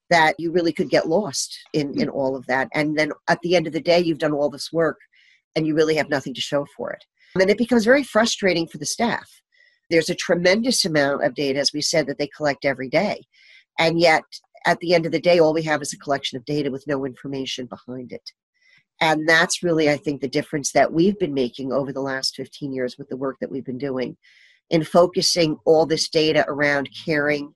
that 0.10 0.36
you 0.40 0.52
really 0.52 0.74
could 0.74 0.90
get 0.90 1.08
lost 1.08 1.58
in, 1.74 1.94
hmm. 1.94 2.02
in 2.02 2.10
all 2.10 2.36
of 2.36 2.46
that. 2.48 2.68
And 2.74 2.98
then 2.98 3.12
at 3.28 3.40
the 3.42 3.56
end 3.56 3.68
of 3.68 3.74
the 3.74 3.82
day, 3.82 4.00
you've 4.00 4.18
done 4.18 4.34
all 4.34 4.50
this 4.50 4.72
work 4.72 4.98
and 5.56 5.66
you 5.66 5.76
really 5.76 5.96
have 5.96 6.10
nothing 6.10 6.34
to 6.34 6.42
show 6.42 6.66
for 6.76 6.92
it. 6.92 7.04
And 7.40 7.50
it 7.50 7.58
becomes 7.58 7.86
very 7.86 8.04
frustrating 8.04 8.68
for 8.68 8.78
the 8.80 8.86
staff. 8.86 9.30
There's 9.90 10.10
a 10.10 10.16
tremendous 10.16 10.86
amount 10.86 11.24
of 11.24 11.36
data, 11.36 11.60
as 11.60 11.74
we 11.74 11.82
said, 11.82 12.08
that 12.08 12.18
they 12.18 12.28
collect 12.28 12.66
every 12.66 12.90
day. 12.90 13.24
And 13.80 14.00
yet, 14.00 14.24
at 14.66 14.80
the 14.80 14.94
end 14.94 15.06
of 15.06 15.12
the 15.12 15.22
day, 15.22 15.40
all 15.40 15.54
we 15.54 15.64
have 15.64 15.82
is 15.82 15.94
a 15.94 15.98
collection 15.98 16.38
of 16.38 16.46
data 16.46 16.70
with 16.70 16.86
no 16.86 17.06
information 17.06 17.66
behind 17.66 18.12
it. 18.12 18.32
And 19.02 19.28
that's 19.28 19.64
really, 19.64 19.90
I 19.90 19.98
think, 19.98 20.22
the 20.22 20.28
difference 20.28 20.72
that 20.74 20.92
we've 20.92 21.18
been 21.18 21.34
making 21.34 21.72
over 21.72 21.94
the 21.94 22.02
last 22.02 22.36
15 22.36 22.74
years 22.74 22.98
with 22.98 23.08
the 23.10 23.18
work 23.18 23.38
that 23.40 23.52
we've 23.52 23.66
been 23.66 23.78
doing 23.78 24.18
in 24.70 24.84
focusing 24.84 25.58
all 25.66 25.86
this 25.86 26.10
data 26.10 26.46
around 26.48 26.90
caring 27.06 27.54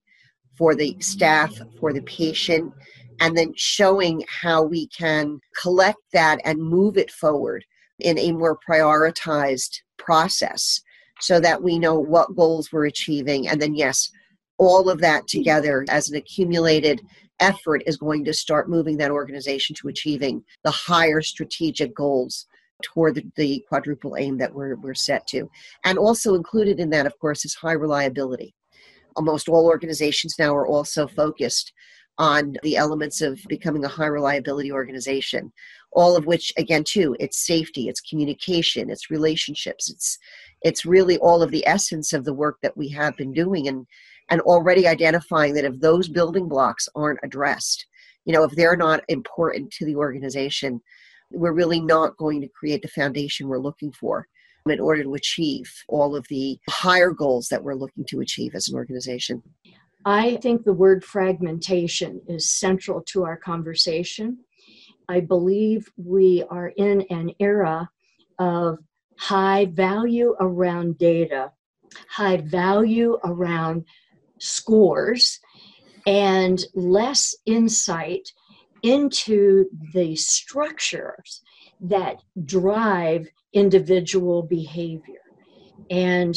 for 0.58 0.76
the 0.76 0.96
staff, 1.00 1.54
for 1.80 1.94
the 1.94 2.02
patient, 2.02 2.74
and 3.20 3.38
then 3.38 3.54
showing 3.56 4.24
how 4.28 4.64
we 4.64 4.88
can 4.88 5.40
collect 5.62 6.00
that 6.14 6.40
and 6.46 6.60
move 6.60 6.98
it 6.98 7.12
forward 7.12 7.64
in 8.00 8.18
a 8.18 8.32
more 8.32 8.58
prioritized 8.68 9.80
process 9.98 10.82
so 11.20 11.40
that 11.40 11.62
we 11.62 11.78
know 11.78 11.98
what 11.98 12.36
goals 12.36 12.72
we're 12.72 12.86
achieving. 12.86 13.48
And 13.48 13.62
then, 13.62 13.76
yes, 13.76 14.10
all 14.58 14.90
of 14.90 15.00
that 15.02 15.28
together 15.28 15.86
as 15.90 16.10
an 16.10 16.18
accumulated 16.18 17.02
effort 17.40 17.84
is 17.86 17.98
going 17.98 18.24
to 18.26 18.34
start 18.34 18.70
moving 18.70 18.98
that 18.98 19.12
organization 19.12 19.76
to 19.76 19.88
achieving 19.88 20.44
the 20.64 20.72
higher 20.72 21.22
strategic 21.22 21.96
goals 21.96 22.48
toward 22.82 23.16
the, 23.16 23.26
the, 23.38 23.64
quadruple 23.70 24.18
aim 24.18 24.38
that 24.38 24.54
we're, 24.54 24.76
we're 24.76 24.94
set 24.94 25.26
to. 25.28 25.50
And 25.86 25.98
also 25.98 26.36
included 26.36 26.80
in 26.80 26.90
that, 26.90 27.06
of 27.06 27.18
course, 27.20 27.46
is 27.46 27.56
high 27.56 27.74
reliability. 27.74 28.54
Almost 29.16 29.48
all 29.48 29.66
organizations 29.66 30.36
now 30.38 30.56
are 30.56 30.68
also 30.68 31.08
focused 31.08 31.72
on 32.18 32.56
the 32.62 32.78
elements 32.78 33.22
of 33.22 33.40
becoming 33.48 33.86
a 33.86 33.88
high 33.90 34.06
reliability 34.06 34.72
organization 34.72 35.52
all 35.94 36.16
of 36.16 36.26
which 36.26 36.54
again 36.58 36.84
too 36.84 37.16
it's 37.20 37.46
safety 37.46 37.88
it's 37.88 38.02
communication 38.02 38.90
it's 38.90 39.10
relationships 39.10 39.90
it's 39.90 40.20
it's 40.62 40.86
really 40.86 41.18
all 41.18 41.42
of 41.42 41.52
the 41.52 41.66
essence 41.68 42.14
of 42.14 42.24
the 42.24 42.34
work 42.34 42.58
that 42.62 42.78
we 42.78 42.88
have 42.88 43.18
been 43.18 43.34
doing 43.34 43.68
and 43.68 43.88
and 44.34 44.42
already 44.42 44.88
identifying 44.88 45.54
that 45.54 45.64
if 45.64 45.80
those 45.80 46.10
building 46.10 46.48
blocks 46.48 46.90
aren't 46.96 47.20
addressed 47.22 47.86
you 48.26 48.34
know 48.34 48.44
if 48.44 48.52
they're 48.54 48.76
not 48.76 49.04
important 49.08 49.72
to 49.72 49.86
the 49.86 49.96
organization 49.96 50.82
we're 51.32 51.54
really 51.54 51.80
not 51.80 52.18
going 52.18 52.42
to 52.42 52.48
create 52.48 52.82
the 52.82 52.88
foundation 52.88 53.48
we're 53.48 53.60
looking 53.60 53.92
for 53.92 54.28
in 54.68 54.80
order 54.80 55.04
to 55.04 55.14
achieve 55.14 55.72
all 55.88 56.16
of 56.16 56.26
the 56.30 56.58
higher 56.68 57.12
goals 57.12 57.48
that 57.48 57.64
we're 57.64 57.76
looking 57.76 58.04
to 58.06 58.22
achieve 58.22 58.56
as 58.56 58.68
an 58.70 58.76
organization 58.76 59.42
I 60.06 60.38
think 60.38 60.64
the 60.64 60.74
word 60.74 61.06
fragmentation 61.06 62.20
is 62.28 62.50
central 62.50 63.02
to 63.04 63.24
our 63.24 63.38
conversation. 63.38 64.40
I 65.08 65.22
believe 65.22 65.90
we 65.96 66.44
are 66.50 66.74
in 66.76 67.06
an 67.10 67.32
era 67.40 67.90
of 68.38 68.80
high 69.18 69.68
value 69.72 70.36
around 70.42 70.98
data, 70.98 71.54
high 72.10 72.38
value 72.38 73.18
around 73.24 73.86
scores, 74.44 75.40
and 76.06 76.66
less 76.76 77.36
insight 77.46 78.30
into 78.82 79.66
the 79.94 80.16
structures 80.16 81.42
that 81.80 82.18
drive 82.46 83.28
individual 83.54 84.44
behavior. 84.44 85.22
And 85.90 86.36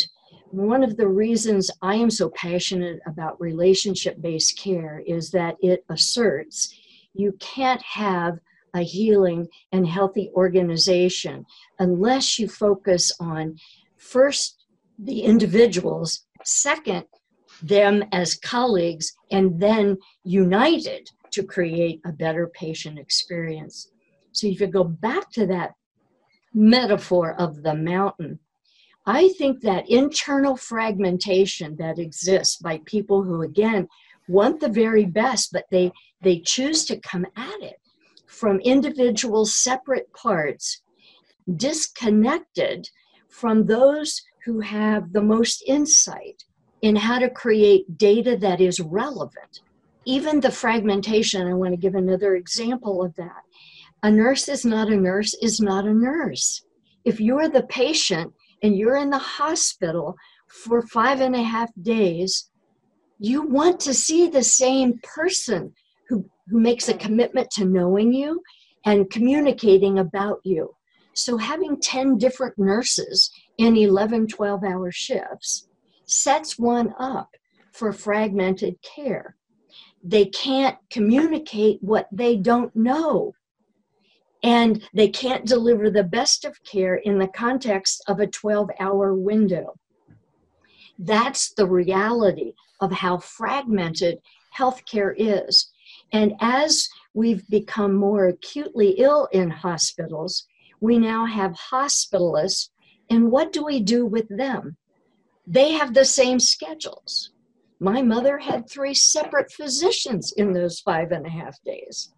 one 0.50 0.84
of 0.84 0.96
the 0.96 1.08
reasons 1.08 1.70
I 1.82 1.96
am 1.96 2.10
so 2.10 2.30
passionate 2.30 3.00
about 3.06 3.40
relationship 3.40 4.20
based 4.22 4.58
care 4.58 5.02
is 5.06 5.30
that 5.32 5.56
it 5.60 5.84
asserts 5.90 6.72
you 7.14 7.32
can't 7.40 7.82
have 7.82 8.38
a 8.74 8.82
healing 8.82 9.48
and 9.72 9.86
healthy 9.86 10.30
organization 10.34 11.44
unless 11.78 12.38
you 12.38 12.46
focus 12.46 13.10
on 13.18 13.56
first 13.96 14.64
the 14.98 15.22
individuals, 15.22 16.26
second, 16.44 17.04
them 17.62 18.04
as 18.12 18.34
colleagues, 18.34 19.16
and 19.30 19.60
then 19.60 19.98
united 20.24 21.10
to 21.32 21.42
create 21.42 22.00
a 22.04 22.12
better 22.12 22.46
patient 22.48 22.98
experience. 22.98 23.90
So 24.32 24.46
if 24.46 24.60
you 24.60 24.66
go 24.66 24.84
back 24.84 25.30
to 25.32 25.46
that 25.46 25.74
metaphor 26.54 27.34
of 27.38 27.62
the 27.62 27.74
mountain, 27.74 28.38
I 29.06 29.28
think 29.38 29.60
that 29.62 29.88
internal 29.88 30.56
fragmentation 30.56 31.76
that 31.76 31.98
exists 31.98 32.56
by 32.56 32.80
people 32.84 33.22
who, 33.22 33.42
again, 33.42 33.88
want 34.28 34.60
the 34.60 34.68
very 34.68 35.04
best, 35.04 35.52
but 35.52 35.66
they, 35.70 35.92
they 36.22 36.40
choose 36.40 36.84
to 36.86 36.98
come 36.98 37.26
at 37.36 37.62
it 37.62 37.80
from 38.26 38.58
individual 38.60 39.46
separate 39.46 40.12
parts, 40.12 40.82
disconnected 41.54 42.88
from 43.28 43.66
those 43.66 44.22
who 44.44 44.60
have 44.60 45.12
the 45.12 45.22
most 45.22 45.62
insight 45.66 46.44
in 46.86 46.94
how 46.94 47.18
to 47.18 47.28
create 47.28 47.98
data 47.98 48.36
that 48.36 48.60
is 48.60 48.78
relevant. 48.78 49.62
Even 50.04 50.38
the 50.38 50.52
fragmentation, 50.52 51.48
I 51.48 51.54
want 51.54 51.72
to 51.72 51.76
give 51.76 51.96
another 51.96 52.36
example 52.36 53.02
of 53.02 53.12
that. 53.16 53.42
A 54.04 54.10
nurse 54.10 54.48
is 54.48 54.64
not 54.64 54.88
a 54.88 54.96
nurse, 54.96 55.34
is 55.42 55.58
not 55.58 55.84
a 55.84 55.92
nurse. 55.92 56.62
If 57.04 57.20
you're 57.20 57.48
the 57.48 57.64
patient, 57.64 58.32
and 58.62 58.76
you're 58.76 58.96
in 58.96 59.10
the 59.10 59.18
hospital 59.18 60.16
for 60.46 60.80
five 60.82 61.20
and 61.20 61.34
a 61.34 61.42
half 61.42 61.70
days, 61.82 62.50
you 63.18 63.42
want 63.42 63.80
to 63.80 63.92
see 63.92 64.28
the 64.28 64.44
same 64.44 65.00
person 65.02 65.72
who, 66.08 66.24
who 66.48 66.60
makes 66.60 66.88
a 66.88 66.94
commitment 66.94 67.50
to 67.50 67.64
knowing 67.64 68.12
you 68.12 68.42
and 68.84 69.10
communicating 69.10 69.98
about 69.98 70.38
you. 70.44 70.74
So, 71.14 71.36
having 71.38 71.80
10 71.80 72.18
different 72.18 72.58
nurses 72.58 73.30
in 73.58 73.76
11, 73.76 74.28
12 74.28 74.62
hour 74.62 74.92
shifts 74.92 75.65
sets 76.06 76.58
one 76.58 76.94
up 76.98 77.30
for 77.72 77.92
fragmented 77.92 78.80
care. 78.82 79.36
They 80.02 80.26
can't 80.26 80.78
communicate 80.90 81.78
what 81.82 82.08
they 82.12 82.36
don't 82.36 82.74
know 82.74 83.34
and 84.42 84.88
they 84.94 85.08
can't 85.08 85.44
deliver 85.44 85.90
the 85.90 86.04
best 86.04 86.44
of 86.44 86.62
care 86.62 86.96
in 86.96 87.18
the 87.18 87.26
context 87.26 88.02
of 88.06 88.20
a 88.20 88.26
12 88.26 88.70
hour 88.78 89.12
window. 89.12 89.74
That's 90.98 91.52
the 91.52 91.66
reality 91.66 92.52
of 92.80 92.92
how 92.92 93.18
fragmented 93.18 94.18
healthcare 94.56 95.14
is. 95.16 95.72
And 96.12 96.34
as 96.40 96.88
we've 97.12 97.46
become 97.48 97.94
more 97.94 98.28
acutely 98.28 98.90
ill 98.98 99.28
in 99.32 99.50
hospitals, 99.50 100.46
we 100.80 100.98
now 100.98 101.26
have 101.26 101.58
hospitalists. 101.72 102.68
And 103.10 103.30
what 103.30 103.52
do 103.52 103.64
we 103.64 103.80
do 103.80 104.06
with 104.06 104.28
them? 104.28 104.76
They 105.46 105.72
have 105.72 105.94
the 105.94 106.04
same 106.04 106.40
schedules. 106.40 107.30
My 107.78 108.02
mother 108.02 108.38
had 108.38 108.68
three 108.68 108.94
separate 108.94 109.52
physicians 109.52 110.32
in 110.32 110.52
those 110.52 110.80
five 110.80 111.12
and 111.12 111.26
a 111.26 111.30
half 111.30 111.62
days 111.62 112.12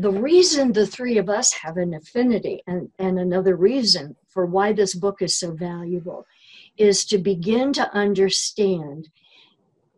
the 0.00 0.10
reason 0.10 0.72
the 0.72 0.86
three 0.86 1.18
of 1.18 1.28
us 1.28 1.52
have 1.52 1.76
an 1.76 1.92
affinity, 1.92 2.62
and, 2.66 2.88
and 2.98 3.18
another 3.18 3.56
reason 3.56 4.16
for 4.28 4.46
why 4.46 4.72
this 4.72 4.94
book 4.94 5.20
is 5.20 5.38
so 5.38 5.52
valuable, 5.52 6.24
is 6.78 7.04
to 7.04 7.18
begin 7.18 7.72
to 7.74 7.94
understand 7.94 9.08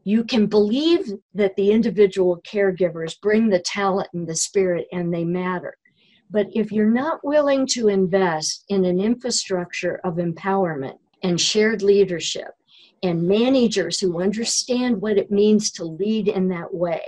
you 0.02 0.24
can 0.24 0.46
believe 0.46 1.12
that 1.34 1.54
the 1.54 1.70
individual 1.70 2.42
caregivers 2.42 3.20
bring 3.20 3.48
the 3.48 3.60
talent 3.60 4.08
and 4.12 4.26
the 4.26 4.34
spirit 4.34 4.88
and 4.92 5.14
they 5.14 5.24
matter. 5.24 5.76
But 6.30 6.48
if 6.52 6.72
you're 6.72 6.90
not 6.90 7.24
willing 7.24 7.66
to 7.68 7.86
invest 7.86 8.64
in 8.68 8.84
an 8.84 8.98
infrastructure 8.98 10.00
of 10.02 10.14
empowerment 10.14 10.98
and 11.22 11.40
shared 11.40 11.82
leadership 11.82 12.48
and 13.02 13.26
managers 13.26 13.98
who 13.98 14.22
understand 14.22 15.00
what 15.00 15.18
it 15.18 15.30
means 15.30 15.70
to 15.72 15.84
lead 15.84 16.28
in 16.28 16.48
that 16.48 16.72
way, 16.72 17.02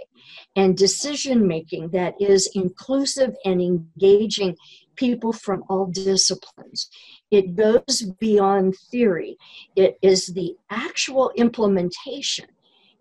and 0.57 0.77
decision 0.77 1.47
making 1.47 1.91
that 1.91 2.15
is 2.21 2.51
inclusive 2.55 3.35
and 3.45 3.61
engaging 3.61 4.57
people 4.97 5.33
from 5.33 5.65
all 5.69 5.87
disciplines. 5.87 6.91
It 7.31 7.57
goes 7.57 8.03
beyond 8.19 8.77
theory, 8.91 9.37
it 9.77 9.99
is 10.03 10.29
the 10.29 10.57
actual 10.71 11.33
implementation. 11.37 12.47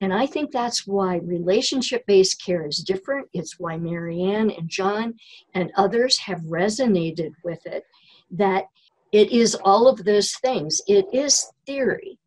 And 0.02 0.14
I 0.14 0.26
think 0.26 0.52
that's 0.52 0.86
why 0.86 1.18
relationship 1.18 2.06
based 2.06 2.44
care 2.44 2.68
is 2.68 2.80
different. 2.80 3.30
It's 3.32 3.58
why 3.58 3.78
Mary 3.78 4.22
Ann 4.22 4.52
and 4.52 4.68
John 4.68 5.14
and 5.54 5.72
others 5.78 6.18
have 6.20 6.40
resonated 6.42 7.32
with 7.44 7.66
it, 7.66 7.86
that 8.32 8.66
it 9.14 9.32
is 9.32 9.56
all 9.56 9.88
of 9.88 10.04
those 10.04 10.34
things. 10.34 10.82
It 10.88 11.06
is 11.14 11.48
theory, 11.66 12.18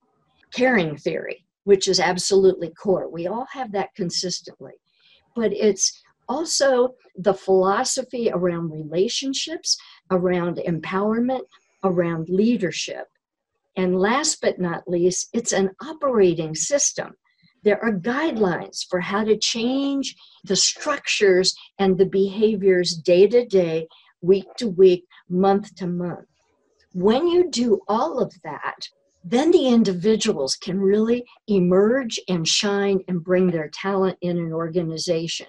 caring 0.56 0.96
theory, 0.96 1.44
which 1.64 1.86
is 1.86 2.00
absolutely 2.00 2.70
core. 2.70 3.08
We 3.08 3.26
all 3.26 3.46
have 3.52 3.72
that 3.72 3.94
consistently 3.94 4.72
but 5.36 5.52
it's 5.52 6.02
also 6.28 6.94
the 7.16 7.34
philosophy 7.34 8.30
around 8.32 8.72
relationships, 8.72 9.76
around 10.10 10.56
empowerment, 10.66 11.42
around 11.84 12.28
leadership. 12.28 13.06
And 13.76 14.00
last 14.00 14.40
but 14.40 14.58
not 14.58 14.88
least, 14.88 15.28
it's 15.34 15.52
an 15.52 15.70
operating 15.80 16.54
system. 16.54 17.12
There 17.62 17.82
are 17.84 17.92
guidelines 17.92 18.86
for 18.88 19.00
how 19.00 19.22
to 19.24 19.36
change 19.36 20.16
the 20.44 20.56
structures 20.56 21.54
and 21.78 21.98
the 21.98 22.06
behaviors 22.06 22.94
day 22.94 23.26
to 23.28 23.44
day, 23.44 23.86
week 24.22 24.46
to 24.56 24.68
week, 24.68 25.04
month 25.28 25.74
to 25.76 25.86
month. 25.86 26.26
When 26.92 27.28
you 27.28 27.50
do 27.50 27.80
all 27.86 28.18
of 28.18 28.32
that, 28.42 28.88
then 29.28 29.50
the 29.50 29.68
individuals 29.68 30.54
can 30.54 30.80
really 30.80 31.24
emerge 31.48 32.20
and 32.28 32.46
shine 32.46 33.00
and 33.08 33.24
bring 33.24 33.50
their 33.50 33.68
talent 33.68 34.16
in 34.20 34.38
an 34.38 34.52
organization. 34.52 35.48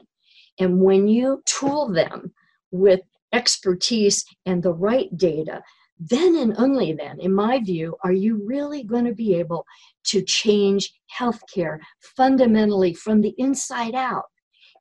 And 0.59 0.81
when 0.81 1.07
you 1.07 1.43
tool 1.45 1.91
them 1.91 2.33
with 2.71 3.01
expertise 3.33 4.25
and 4.45 4.63
the 4.63 4.73
right 4.73 5.15
data, 5.15 5.61
then 5.99 6.35
and 6.35 6.55
only 6.57 6.93
then, 6.93 7.19
in 7.19 7.33
my 7.33 7.59
view, 7.59 7.95
are 8.03 8.11
you 8.11 8.41
really 8.45 8.83
going 8.83 9.05
to 9.05 9.13
be 9.13 9.35
able 9.35 9.65
to 10.07 10.21
change 10.21 10.93
healthcare 11.19 11.79
fundamentally 11.99 12.93
from 12.93 13.21
the 13.21 13.35
inside 13.37 13.93
out. 13.93 14.25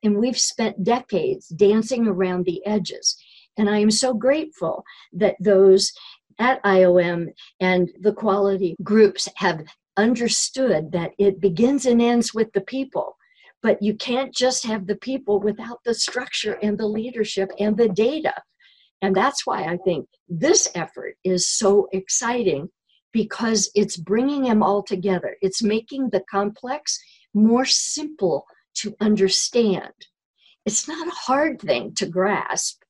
And 0.03 0.17
we've 0.17 0.39
spent 0.39 0.83
decades 0.83 1.47
dancing 1.49 2.07
around 2.07 2.45
the 2.45 2.65
edges. 2.65 3.17
And 3.57 3.69
I 3.69 3.79
am 3.79 3.91
so 3.91 4.13
grateful 4.13 4.83
that 5.13 5.35
those 5.39 5.91
at 6.39 6.63
IOM 6.63 7.27
and 7.59 7.89
the 8.01 8.13
quality 8.13 8.75
groups 8.83 9.27
have 9.35 9.63
understood 9.97 10.91
that 10.91 11.11
it 11.17 11.41
begins 11.41 11.85
and 11.85 12.01
ends 12.01 12.33
with 12.33 12.51
the 12.53 12.61
people. 12.61 13.17
But 13.63 13.81
you 13.81 13.95
can't 13.95 14.33
just 14.33 14.65
have 14.65 14.85
the 14.85 14.95
people 14.95 15.39
without 15.39 15.79
the 15.83 15.93
structure 15.93 16.53
and 16.61 16.77
the 16.77 16.85
leadership 16.87 17.51
and 17.59 17.75
the 17.75 17.89
data. 17.89 18.33
And 19.01 19.15
that's 19.15 19.45
why 19.45 19.63
I 19.63 19.77
think 19.77 20.07
this 20.29 20.69
effort 20.75 21.15
is 21.23 21.47
so 21.47 21.87
exciting 21.91 22.69
because 23.13 23.71
it's 23.73 23.97
bringing 23.97 24.43
them 24.43 24.61
all 24.61 24.83
together. 24.83 25.37
It's 25.41 25.63
making 25.63 26.09
the 26.09 26.23
complex 26.29 26.99
more 27.33 27.65
simple 27.65 28.45
to 28.75 28.95
understand. 28.99 29.93
It's 30.65 30.87
not 30.87 31.07
a 31.07 31.11
hard 31.11 31.59
thing 31.59 31.93
to 31.95 32.05
grasp, 32.05 32.81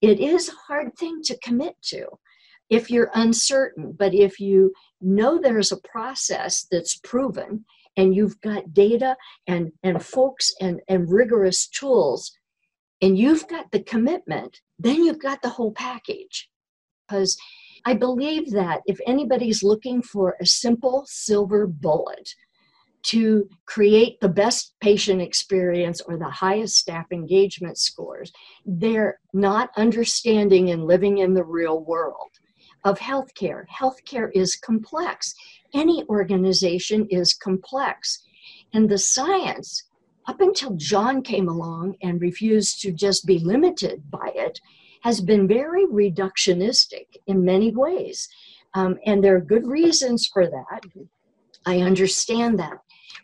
it 0.00 0.20
is 0.20 0.48
a 0.48 0.72
hard 0.72 0.96
thing 0.98 1.22
to 1.24 1.38
commit 1.38 1.74
to 1.84 2.06
if 2.70 2.90
you're 2.90 3.10
uncertain. 3.14 3.92
But 3.98 4.14
if 4.14 4.40
you 4.40 4.72
know 5.00 5.38
there's 5.40 5.72
a 5.72 5.80
process 5.80 6.66
that's 6.70 6.96
proven 6.96 7.64
and 7.96 8.14
you've 8.14 8.40
got 8.40 8.74
data 8.74 9.16
and, 9.46 9.70
and 9.82 10.04
folks 10.04 10.52
and, 10.60 10.80
and 10.88 11.10
rigorous 11.10 11.68
tools, 11.68 12.36
and 13.02 13.18
you've 13.18 13.46
got 13.48 13.70
the 13.70 13.82
commitment, 13.82 14.60
then 14.78 15.04
you've 15.04 15.20
got 15.20 15.42
the 15.42 15.48
whole 15.48 15.72
package. 15.72 16.48
Because 17.06 17.36
I 17.84 17.94
believe 17.94 18.50
that 18.52 18.80
if 18.86 18.98
anybody's 19.06 19.62
looking 19.62 20.02
for 20.02 20.36
a 20.40 20.46
simple 20.46 21.04
silver 21.06 21.66
bullet 21.66 22.30
to 23.04 23.46
create 23.66 24.18
the 24.20 24.28
best 24.28 24.74
patient 24.80 25.20
experience 25.20 26.00
or 26.00 26.16
the 26.16 26.30
highest 26.30 26.76
staff 26.76 27.04
engagement 27.12 27.76
scores, 27.76 28.32
they're 28.64 29.20
not 29.34 29.68
understanding 29.76 30.70
and 30.70 30.86
living 30.86 31.18
in 31.18 31.34
the 31.34 31.44
real 31.44 31.80
world 31.84 32.30
of 32.84 32.98
healthcare. 32.98 33.64
Healthcare 33.68 34.30
is 34.34 34.56
complex. 34.56 35.34
Any 35.72 36.04
organization 36.08 37.06
is 37.10 37.32
complex. 37.32 38.22
And 38.72 38.88
the 38.88 38.98
science, 38.98 39.84
up 40.26 40.40
until 40.40 40.74
John 40.74 41.22
came 41.22 41.48
along 41.48 41.96
and 42.02 42.20
refused 42.20 42.80
to 42.82 42.92
just 42.92 43.26
be 43.26 43.38
limited 43.38 44.10
by 44.10 44.30
it, 44.34 44.60
has 45.02 45.20
been 45.20 45.46
very 45.46 45.86
reductionistic 45.86 47.06
in 47.26 47.44
many 47.44 47.70
ways. 47.70 48.28
Um, 48.74 48.98
and 49.06 49.22
there 49.22 49.36
are 49.36 49.40
good 49.40 49.66
reasons 49.66 50.26
for 50.26 50.46
that. 50.46 50.82
I 51.66 51.78
understand 51.78 52.58
that. 52.58 52.78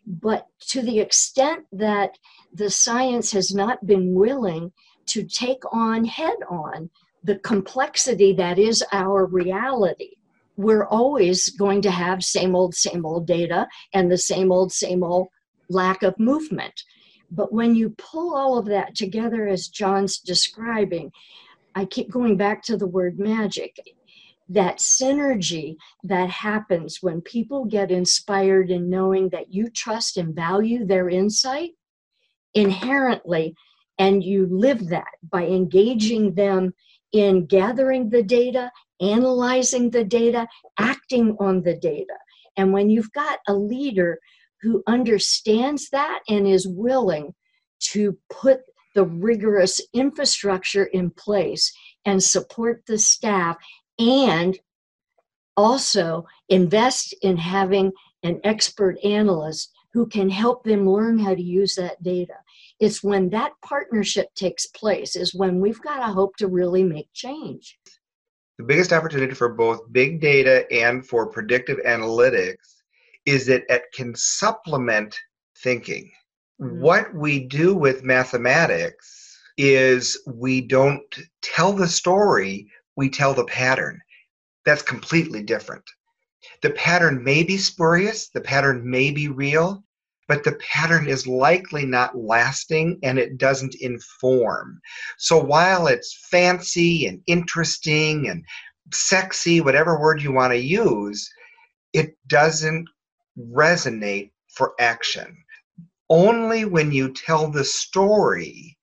But 0.07 0.47
to 0.69 0.83
the 0.83 1.01
extent 1.01 1.65
that 1.73 2.19
the 2.53 2.71
science 2.71 3.33
has 3.33 3.55
not 3.55 3.87
been 3.87 4.15
willing 4.15 4.73
to 5.07 5.25
take 5.25 5.63
on 5.73 6.05
head 6.05 6.37
on 6.49 6.91
the 7.23 7.39
complexity 7.39 8.33
that 8.35 8.59
is 8.59 8.85
our 8.93 9.27
reality, 9.27 10.11
we're 10.57 10.87
always 10.87 11.49
going 11.51 11.83
to 11.83 11.91
have 11.91 12.23
same 12.23 12.55
old, 12.55 12.75
same 12.75 13.05
old 13.07 13.27
data 13.27 13.67
and 13.95 14.11
the 14.11 14.19
same 14.19 14.53
old, 14.53 14.73
same 14.73 15.03
old 15.03 15.29
lack 15.69 16.03
of 16.03 16.19
movement. 16.19 16.83
But 17.31 17.53
when 17.53 17.75
you 17.75 17.91
pull 17.91 18.35
all 18.35 18.59
of 18.59 18.67
that 18.67 18.95
together, 18.95 19.47
as 19.47 19.69
John's 19.69 20.19
describing, 20.19 21.13
I 21.75 21.85
keep 21.85 22.11
going 22.11 22.37
back 22.37 22.63
to 22.65 22.77
the 22.77 22.87
word 22.87 23.19
magic. 23.19 23.77
That 24.49 24.79
synergy 24.79 25.77
that 26.03 26.29
happens 26.29 26.99
when 27.01 27.21
people 27.21 27.65
get 27.67 27.93
inspired 27.93 28.71
in 28.71 28.91
knowing 28.91 29.29
that 29.29 29.55
you 29.55 29.71
trust 29.71 30.17
and 30.17 30.35
value 30.35 30.85
their 30.85 31.09
insight 31.09 31.71
inherently, 32.55 33.55
and 33.99 34.25
you 34.25 34.49
live 34.51 34.89
that 34.89 35.13
by 35.23 35.47
engaging 35.47 36.35
them 36.35 36.75
in 37.13 37.47
gathering 37.47 38.11
the 38.11 38.23
data, 38.23 38.71
analyzing 39.01 39.91
the 39.91 40.05
data, 40.05 40.47
acting 40.79 41.37
on 41.41 41.63
the 41.63 41.75
data. 41.75 42.17
And 42.57 42.73
when 42.73 42.91
you've 42.91 43.13
got 43.13 43.39
a 43.49 43.55
leader 43.55 44.19
who 44.63 44.83
understands 44.87 45.89
that 45.91 46.21
and 46.29 46.47
is 46.47 46.69
willing 46.69 47.35
to 47.93 48.19
put 48.29 48.61
the 48.95 49.05
rigorous 49.05 49.81
infrastructure 49.95 50.85
in 50.85 51.11
place 51.11 51.73
and 52.05 52.23
support 52.23 52.83
the 52.87 52.99
staff 52.99 53.57
and 53.99 54.59
also 55.57 56.27
invest 56.49 57.15
in 57.23 57.37
having 57.37 57.93
an 58.23 58.41
expert 58.45 58.99
analyst 59.05 59.71
who 59.93 60.07
can 60.07 60.29
help 60.29 60.65
them 60.65 60.89
learn 60.89 61.19
how 61.19 61.35
to 61.35 61.43
use 61.43 61.75
that 61.75 62.03
data. 62.03 62.35
It's 62.81 63.03
when 63.03 63.29
that 63.31 63.53
partnership 63.63 64.35
takes 64.35 64.67
place 64.67 65.15
is 65.15 65.35
when 65.35 65.61
we've 65.61 65.83
got 65.83 66.01
a 66.01 66.13
hope 66.13 66.37
to 66.37 66.49
really 66.49 66.83
make 66.83 67.09
change. 67.13 67.79
The 68.59 68.65
biggest 68.65 68.93
opportunity 68.93 69.35
for 69.35 69.51
both 69.51 69.93
big 69.93 70.21
data 70.21 70.71
and 70.73 71.07
for 71.07 71.27
predictive 71.27 71.79
analytics 71.87 72.81
is 73.27 73.47
that 73.47 73.65
it 73.69 73.85
can 73.95 74.15
supplement 74.15 75.19
thinking. 75.59 76.11
Mm-hmm. 76.61 76.81
What 76.81 77.15
we 77.15 77.41
do 77.41 77.75
with 77.75 78.03
mathematics 78.03 79.39
is 79.59 80.19
we 80.27 80.63
don't 80.63 81.03
tell 81.43 81.75
the 81.75 81.89
story, 81.89 82.67
we 82.97 83.11
tell 83.11 83.35
the 83.35 83.45
pattern. 83.45 84.01
That's 84.65 84.83
completely 84.83 85.43
different. 85.43 85.85
The 86.63 86.71
pattern 86.71 87.23
may 87.23 87.43
be 87.43 87.59
spurious, 87.59 88.29
the 88.29 88.41
pattern 88.41 88.89
may 88.89 89.11
be 89.11 89.29
real, 89.29 89.85
but 90.31 90.45
the 90.45 90.53
pattern 90.73 91.09
is 91.09 91.27
likely 91.27 91.85
not 91.85 92.17
lasting 92.17 92.97
and 93.03 93.19
it 93.19 93.37
doesn't 93.37 93.75
inform. 93.81 94.81
So 95.19 95.37
while 95.37 95.89
it's 95.89 96.25
fancy 96.31 97.07
and 97.07 97.21
interesting 97.27 98.29
and 98.29 98.45
sexy, 98.95 99.61
whatever 99.61 99.99
word 99.99 100.23
you 100.23 100.31
want 100.31 100.53
to 100.53 100.57
use, 100.57 101.29
it 101.93 102.17
doesn't 102.29 102.89
resonate 103.37 104.31
for 104.55 104.75
action. 104.79 105.37
Only 106.09 106.65
when 106.65 106.93
you 106.93 107.13
tell 107.13 107.51
the 107.51 107.65
story 107.65 108.79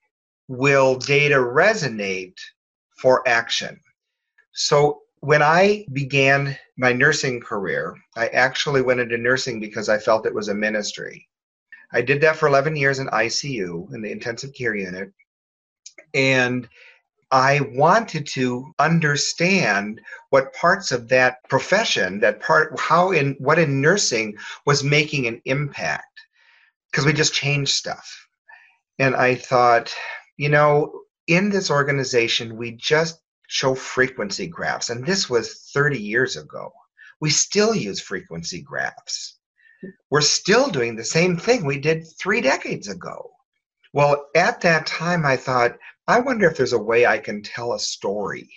will 0.49 0.95
data 0.97 1.35
resonate 1.35 2.35
for 2.97 3.25
action. 3.25 3.79
So 4.51 4.99
when 5.21 5.41
I 5.41 5.85
began 5.93 6.57
my 6.77 6.91
nursing 6.91 7.39
career, 7.39 7.95
I 8.17 8.27
actually 8.27 8.81
went 8.81 8.99
into 8.99 9.17
nursing 9.17 9.61
because 9.61 9.87
I 9.87 9.97
felt 9.97 10.25
it 10.25 10.35
was 10.35 10.49
a 10.49 10.53
ministry. 10.53 11.25
I 11.91 12.01
did 12.01 12.21
that 12.21 12.35
for 12.35 12.47
11 12.47 12.75
years 12.75 12.99
in 12.99 13.07
ICU, 13.07 13.93
in 13.93 14.01
the 14.01 14.11
intensive 14.11 14.53
care 14.53 14.75
unit. 14.75 15.11
And 16.13 16.67
I 17.31 17.61
wanted 17.73 18.25
to 18.27 18.73
understand 18.79 20.01
what 20.29 20.53
parts 20.53 20.91
of 20.91 21.09
that 21.09 21.37
profession, 21.49 22.19
that 22.21 22.41
part, 22.41 22.79
how 22.79 23.11
in 23.11 23.35
what 23.39 23.59
in 23.59 23.81
nursing 23.81 24.37
was 24.65 24.83
making 24.83 25.27
an 25.27 25.41
impact, 25.45 26.21
because 26.91 27.05
we 27.05 27.13
just 27.13 27.33
changed 27.33 27.71
stuff. 27.71 28.27
And 28.99 29.15
I 29.15 29.35
thought, 29.35 29.93
you 30.37 30.49
know, 30.49 31.01
in 31.27 31.49
this 31.49 31.69
organization, 31.69 32.55
we 32.55 32.71
just 32.71 33.21
show 33.47 33.75
frequency 33.75 34.47
graphs, 34.47 34.89
and 34.89 35.05
this 35.05 35.29
was 35.29 35.69
30 35.73 36.01
years 36.01 36.37
ago. 36.37 36.71
We 37.19 37.29
still 37.29 37.75
use 37.75 37.99
frequency 37.99 38.61
graphs 38.61 39.36
we're 40.09 40.21
still 40.21 40.69
doing 40.69 40.95
the 40.95 41.03
same 41.03 41.37
thing 41.37 41.65
we 41.65 41.79
did 41.79 42.05
three 42.19 42.41
decades 42.41 42.87
ago. 42.87 43.31
Well, 43.93 44.27
at 44.35 44.61
that 44.61 44.85
time, 44.85 45.25
I 45.25 45.37
thought, 45.37 45.77
I 46.07 46.19
wonder 46.19 46.47
if 46.47 46.57
there's 46.57 46.73
a 46.73 46.81
way 46.81 47.05
I 47.05 47.17
can 47.17 47.41
tell 47.41 47.73
a 47.73 47.79
story. 47.79 48.49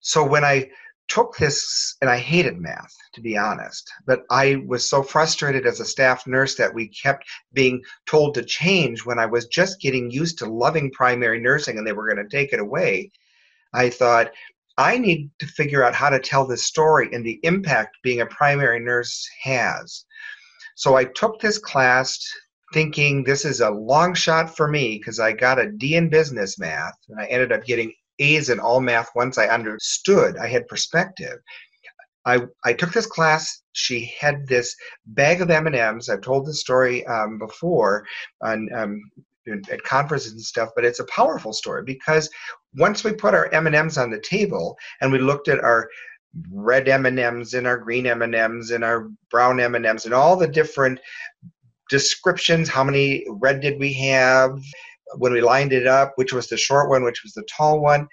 So 0.00 0.26
when 0.26 0.44
I 0.44 0.70
took 1.08 1.36
this, 1.36 1.96
and 2.00 2.08
I 2.08 2.16
hated 2.16 2.58
math, 2.58 2.94
to 3.14 3.20
be 3.20 3.36
honest, 3.36 3.90
but 4.06 4.22
I 4.30 4.62
was 4.66 4.88
so 4.88 5.02
frustrated 5.02 5.66
as 5.66 5.80
a 5.80 5.84
staff 5.84 6.26
nurse 6.26 6.54
that 6.56 6.72
we 6.72 6.88
kept 6.88 7.24
being 7.52 7.82
told 8.06 8.34
to 8.34 8.44
change 8.44 9.04
when 9.04 9.18
I 9.18 9.26
was 9.26 9.46
just 9.46 9.80
getting 9.80 10.10
used 10.10 10.38
to 10.38 10.46
loving 10.46 10.90
primary 10.90 11.40
nursing 11.40 11.76
and 11.76 11.86
they 11.86 11.92
were 11.92 12.12
going 12.12 12.26
to 12.26 12.36
take 12.36 12.52
it 12.52 12.60
away. 12.60 13.10
I 13.74 13.90
thought, 13.90 14.32
I 14.78 14.96
need 14.96 15.30
to 15.40 15.46
figure 15.46 15.84
out 15.84 15.94
how 15.94 16.08
to 16.08 16.18
tell 16.18 16.46
this 16.46 16.64
story 16.64 17.10
and 17.12 17.24
the 17.24 17.40
impact 17.42 17.98
being 18.02 18.20
a 18.20 18.26
primary 18.26 18.80
nurse 18.80 19.28
has. 19.42 20.06
So 20.76 20.96
I 20.96 21.04
took 21.04 21.40
this 21.40 21.58
class 21.58 22.18
thinking 22.72 23.22
this 23.22 23.44
is 23.44 23.60
a 23.60 23.70
long 23.70 24.14
shot 24.14 24.56
for 24.56 24.68
me 24.68 24.98
because 24.98 25.20
I 25.20 25.32
got 25.32 25.58
a 25.58 25.70
D 25.70 25.96
in 25.96 26.08
business 26.08 26.58
math 26.58 26.94
and 27.08 27.20
I 27.20 27.26
ended 27.26 27.52
up 27.52 27.64
getting 27.64 27.92
A's 28.18 28.50
in 28.50 28.60
all 28.60 28.80
math 28.80 29.10
once 29.14 29.38
I 29.38 29.46
understood 29.46 30.36
I 30.36 30.46
had 30.46 30.68
perspective. 30.68 31.38
I, 32.24 32.42
I 32.64 32.72
took 32.72 32.92
this 32.92 33.06
class. 33.06 33.62
She 33.72 34.12
had 34.18 34.46
this 34.46 34.76
bag 35.06 35.40
of 35.40 35.50
M&Ms. 35.50 36.08
I've 36.08 36.20
told 36.20 36.46
this 36.46 36.60
story 36.60 37.04
um, 37.06 37.38
before 37.38 38.06
on 38.42 38.68
um, 38.74 39.00
at 39.70 39.82
conferences 39.82 40.32
and 40.32 40.40
stuff, 40.40 40.70
but 40.76 40.84
it's 40.84 41.00
a 41.00 41.06
powerful 41.06 41.52
story 41.52 41.82
because 41.84 42.30
once 42.76 43.02
we 43.02 43.12
put 43.12 43.34
our 43.34 43.52
M&Ms 43.52 43.98
on 43.98 44.10
the 44.10 44.20
table 44.20 44.76
and 45.00 45.10
we 45.10 45.18
looked 45.18 45.48
at 45.48 45.58
our 45.60 45.88
red 46.50 46.88
M&Ms 46.88 47.54
and 47.54 47.66
our 47.66 47.78
green 47.78 48.06
M&Ms 48.06 48.70
and 48.70 48.84
our 48.84 49.08
brown 49.30 49.60
M&Ms 49.60 50.04
and 50.04 50.14
all 50.14 50.36
the 50.36 50.48
different 50.48 50.98
descriptions. 51.90 52.68
How 52.68 52.84
many 52.84 53.26
red 53.28 53.60
did 53.60 53.78
we 53.78 53.92
have 53.94 54.58
when 55.16 55.32
we 55.32 55.40
lined 55.40 55.72
it 55.72 55.86
up? 55.86 56.12
Which 56.16 56.32
was 56.32 56.48
the 56.48 56.56
short 56.56 56.88
one? 56.88 57.04
Which 57.04 57.22
was 57.22 57.32
the 57.34 57.44
tall 57.44 57.80
one? 57.80 58.08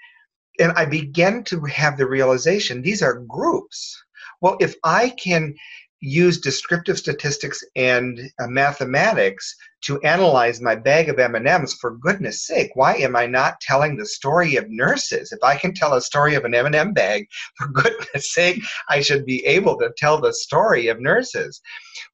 and 0.60 0.72
I 0.72 0.84
began 0.84 1.42
to 1.44 1.64
have 1.64 1.96
the 1.96 2.06
realization 2.06 2.82
these 2.82 3.02
are 3.02 3.24
groups. 3.28 4.02
Well, 4.40 4.56
if 4.60 4.74
I 4.84 5.10
can 5.10 5.54
use 6.00 6.40
descriptive 6.40 6.98
statistics 6.98 7.62
and 7.76 8.20
uh, 8.40 8.46
mathematics 8.46 9.54
to 9.82 10.00
analyze 10.00 10.60
my 10.60 10.74
bag 10.74 11.08
of 11.08 11.18
M&Ms 11.18 11.74
for 11.74 11.96
goodness 11.96 12.46
sake 12.46 12.70
why 12.74 12.96
am 12.96 13.16
I 13.16 13.26
not 13.26 13.60
telling 13.60 13.96
the 13.96 14.06
story 14.06 14.56
of 14.56 14.70
nurses? 14.70 15.32
If 15.32 15.42
I 15.42 15.56
can 15.56 15.74
tell 15.74 15.94
a 15.94 16.00
story 16.00 16.34
of 16.34 16.44
an 16.44 16.54
M&M 16.54 16.92
bag 16.92 17.26
for 17.56 17.68
goodness 17.68 18.32
sake 18.32 18.62
I 18.88 19.00
should 19.00 19.26
be 19.26 19.44
able 19.44 19.76
to 19.78 19.92
tell 19.96 20.20
the 20.20 20.32
story 20.32 20.88
of 20.88 21.00
nurses. 21.00 21.60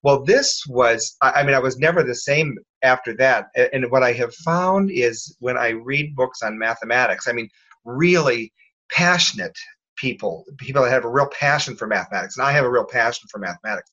Well 0.03 0.25
this 0.25 0.65
was 0.69 1.17
I 1.23 1.45
mean 1.45 1.55
I 1.55 1.61
was 1.61 1.79
never 1.79 2.03
the 2.03 2.15
same 2.15 2.57
after 2.83 3.15
that. 3.17 3.47
And 3.73 3.91
what 3.91 4.03
I 4.03 4.13
have 4.13 4.35
found 4.35 4.91
is 4.91 5.37
when 5.39 5.57
I 5.57 5.71
read 5.71 6.17
books 6.17 6.43
on 6.43 6.59
mathematics 6.59 7.29
I 7.29 7.33
mean 7.33 7.49
really 7.85 8.53
passionate 8.91 9.57
people, 9.97 10.45
people 10.59 10.83
that 10.83 10.91
have 10.91 11.05
a 11.05 11.11
real 11.11 11.29
passion 11.29 11.77
for 11.77 11.87
mathematics, 11.87 12.37
and 12.37 12.47
I 12.47 12.53
have 12.53 12.65
a 12.65 12.71
real 12.71 12.85
passion 12.85 13.29
for 13.31 13.39
mathematics. 13.39 13.91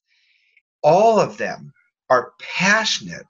All 0.83 1.19
of 1.19 1.37
them 1.37 1.71
are 2.09 2.33
passionate 2.39 3.25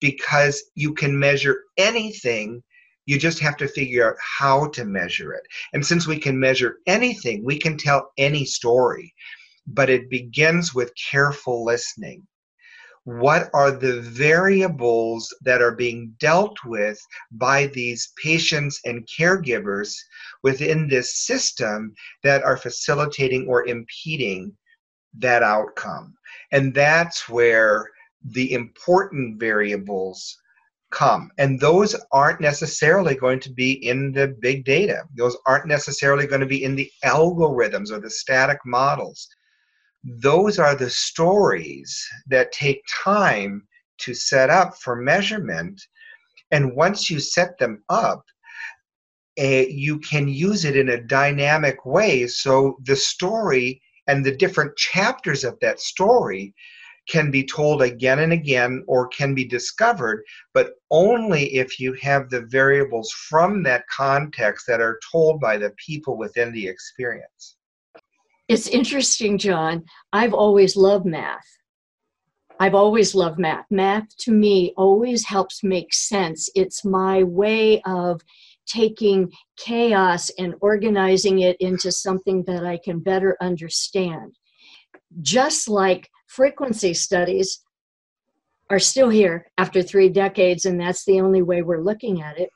because 0.00 0.62
you 0.74 0.94
can 0.94 1.18
measure 1.18 1.62
anything. 1.76 2.62
You 3.06 3.18
just 3.18 3.38
have 3.40 3.56
to 3.58 3.68
figure 3.68 4.08
out 4.08 4.16
how 4.18 4.68
to 4.70 4.84
measure 4.84 5.32
it. 5.32 5.42
And 5.72 5.84
since 5.84 6.06
we 6.06 6.18
can 6.18 6.38
measure 6.38 6.78
anything, 6.86 7.44
we 7.44 7.58
can 7.58 7.76
tell 7.76 8.10
any 8.18 8.44
story. 8.44 9.14
But 9.66 9.90
it 9.90 10.10
begins 10.10 10.74
with 10.74 10.92
careful 11.10 11.64
listening 11.64 12.26
what 13.04 13.50
are 13.52 13.70
the 13.70 14.00
variables 14.00 15.34
that 15.42 15.60
are 15.60 15.74
being 15.74 16.14
dealt 16.18 16.56
with 16.64 16.98
by 17.32 17.66
these 17.66 18.12
patients 18.22 18.80
and 18.84 19.06
caregivers 19.06 19.94
within 20.42 20.88
this 20.88 21.26
system 21.26 21.92
that 22.22 22.42
are 22.42 22.56
facilitating 22.56 23.46
or 23.46 23.66
impeding 23.66 24.52
that 25.18 25.42
outcome. 25.42 26.14
And 26.50 26.74
that's 26.74 27.28
where 27.28 27.88
the 28.24 28.52
important 28.52 29.38
variables 29.38 30.38
come. 30.90 31.30
And 31.38 31.60
those 31.60 31.94
aren't 32.10 32.40
necessarily 32.40 33.14
going 33.14 33.40
to 33.40 33.52
be 33.52 33.72
in 33.86 34.12
the 34.12 34.28
big 34.40 34.64
data. 34.64 35.02
Those 35.14 35.36
aren't 35.46 35.66
necessarily 35.66 36.26
going 36.26 36.40
to 36.40 36.46
be 36.46 36.64
in 36.64 36.74
the 36.74 36.90
algorithms 37.04 37.90
or 37.90 38.00
the 38.00 38.10
static 38.10 38.58
models 38.64 39.28
those 40.04 40.58
are 40.58 40.74
the 40.74 40.90
stories 40.90 42.06
that 42.26 42.52
take 42.52 42.82
time 43.02 43.66
to 43.98 44.12
set 44.12 44.50
up 44.50 44.76
for 44.76 44.96
measurement. 44.96 45.80
And 46.50 46.76
once 46.76 47.08
you 47.08 47.20
set 47.20 47.58
them 47.58 47.82
up, 47.88 48.22
uh, 49.40 49.66
you 49.68 49.98
can 50.00 50.28
use 50.28 50.64
it 50.64 50.76
in 50.76 50.90
a 50.90 51.00
dynamic 51.00 51.84
way. 51.86 52.26
So 52.26 52.76
the 52.84 52.96
story 52.96 53.80
and 54.06 54.24
the 54.24 54.36
different 54.36 54.76
chapters 54.76 55.42
of 55.42 55.58
that 55.60 55.80
story 55.80 56.54
can 57.08 57.30
be 57.30 57.44
told 57.44 57.82
again 57.82 58.20
and 58.20 58.32
again 58.32 58.84
or 58.86 59.08
can 59.08 59.34
be 59.34 59.44
discovered, 59.44 60.22
but 60.52 60.74
only 60.90 61.54
if 61.54 61.80
you 61.80 61.92
have 61.94 62.30
the 62.30 62.42
variables 62.42 63.10
from 63.10 63.62
that 63.62 63.84
context 63.88 64.66
that 64.66 64.80
are 64.80 65.00
told 65.12 65.40
by 65.40 65.56
the 65.56 65.74
people 65.84 66.16
within 66.16 66.52
the 66.52 66.66
experience. 66.66 67.56
It's 68.48 68.68
interesting, 68.68 69.38
John. 69.38 69.84
I've 70.12 70.34
always 70.34 70.76
loved 70.76 71.06
math. 71.06 71.46
I've 72.60 72.74
always 72.74 73.14
loved 73.14 73.38
math. 73.38 73.64
Math 73.70 74.16
to 74.18 74.32
me 74.32 74.74
always 74.76 75.26
helps 75.26 75.64
make 75.64 75.92
sense. 75.92 76.48
It's 76.54 76.84
my 76.84 77.22
way 77.24 77.80
of 77.82 78.20
taking 78.66 79.32
chaos 79.56 80.30
and 80.38 80.54
organizing 80.60 81.40
it 81.40 81.56
into 81.60 81.90
something 81.90 82.44
that 82.44 82.64
I 82.64 82.78
can 82.82 83.00
better 83.00 83.36
understand. 83.40 84.36
Just 85.20 85.68
like 85.68 86.10
frequency 86.26 86.94
studies 86.94 87.60
are 88.70 88.78
still 88.78 89.08
here 89.08 89.46
after 89.58 89.82
three 89.82 90.08
decades, 90.08 90.64
and 90.64 90.80
that's 90.80 91.04
the 91.04 91.20
only 91.20 91.42
way 91.42 91.62
we're 91.62 91.82
looking 91.82 92.22
at 92.22 92.38
it, 92.38 92.50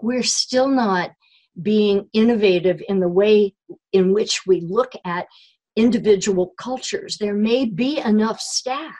we're 0.00 0.22
still 0.22 0.68
not 0.68 1.10
being 1.62 2.08
innovative 2.12 2.82
in 2.88 3.00
the 3.00 3.08
way 3.08 3.54
in 3.92 4.12
which 4.12 4.46
we 4.46 4.60
look 4.60 4.92
at 5.04 5.26
individual 5.76 6.54
cultures. 6.58 7.18
There 7.18 7.34
may 7.34 7.64
be 7.64 7.98
enough 7.98 8.40
staff, 8.40 8.96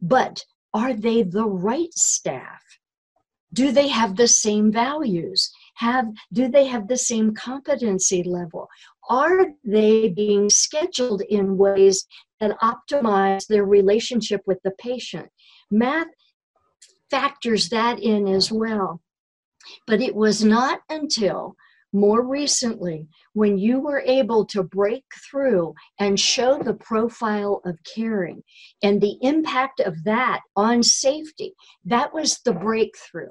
but 0.00 0.44
are 0.72 0.94
they 0.94 1.22
the 1.22 1.46
right 1.46 1.92
staff? 1.94 2.62
Do 3.52 3.70
they 3.70 3.88
have 3.88 4.16
the 4.16 4.28
same 4.28 4.72
values? 4.72 5.50
Have 5.76 6.06
do 6.32 6.48
they 6.48 6.66
have 6.66 6.88
the 6.88 6.96
same 6.96 7.34
competency 7.34 8.22
level? 8.22 8.68
Are 9.08 9.46
they 9.64 10.08
being 10.08 10.50
scheduled 10.50 11.22
in 11.22 11.56
ways 11.56 12.06
that 12.40 12.58
optimize 12.60 13.46
their 13.46 13.64
relationship 13.64 14.40
with 14.46 14.58
the 14.64 14.72
patient? 14.72 15.28
Math 15.70 16.08
factors 17.10 17.68
that 17.68 18.00
in 18.00 18.26
as 18.26 18.50
well. 18.50 19.00
But 19.86 20.00
it 20.00 20.14
was 20.14 20.44
not 20.44 20.80
until 20.88 21.54
more 21.94 22.26
recently, 22.26 23.06
when 23.34 23.56
you 23.56 23.78
were 23.78 24.00
able 24.00 24.44
to 24.46 24.64
break 24.64 25.04
through 25.30 25.72
and 26.00 26.18
show 26.18 26.58
the 26.58 26.74
profile 26.74 27.62
of 27.64 27.78
caring 27.94 28.42
and 28.82 29.00
the 29.00 29.16
impact 29.22 29.78
of 29.78 30.02
that 30.02 30.40
on 30.56 30.82
safety, 30.82 31.54
that 31.84 32.12
was 32.12 32.40
the 32.44 32.52
breakthrough. 32.52 33.28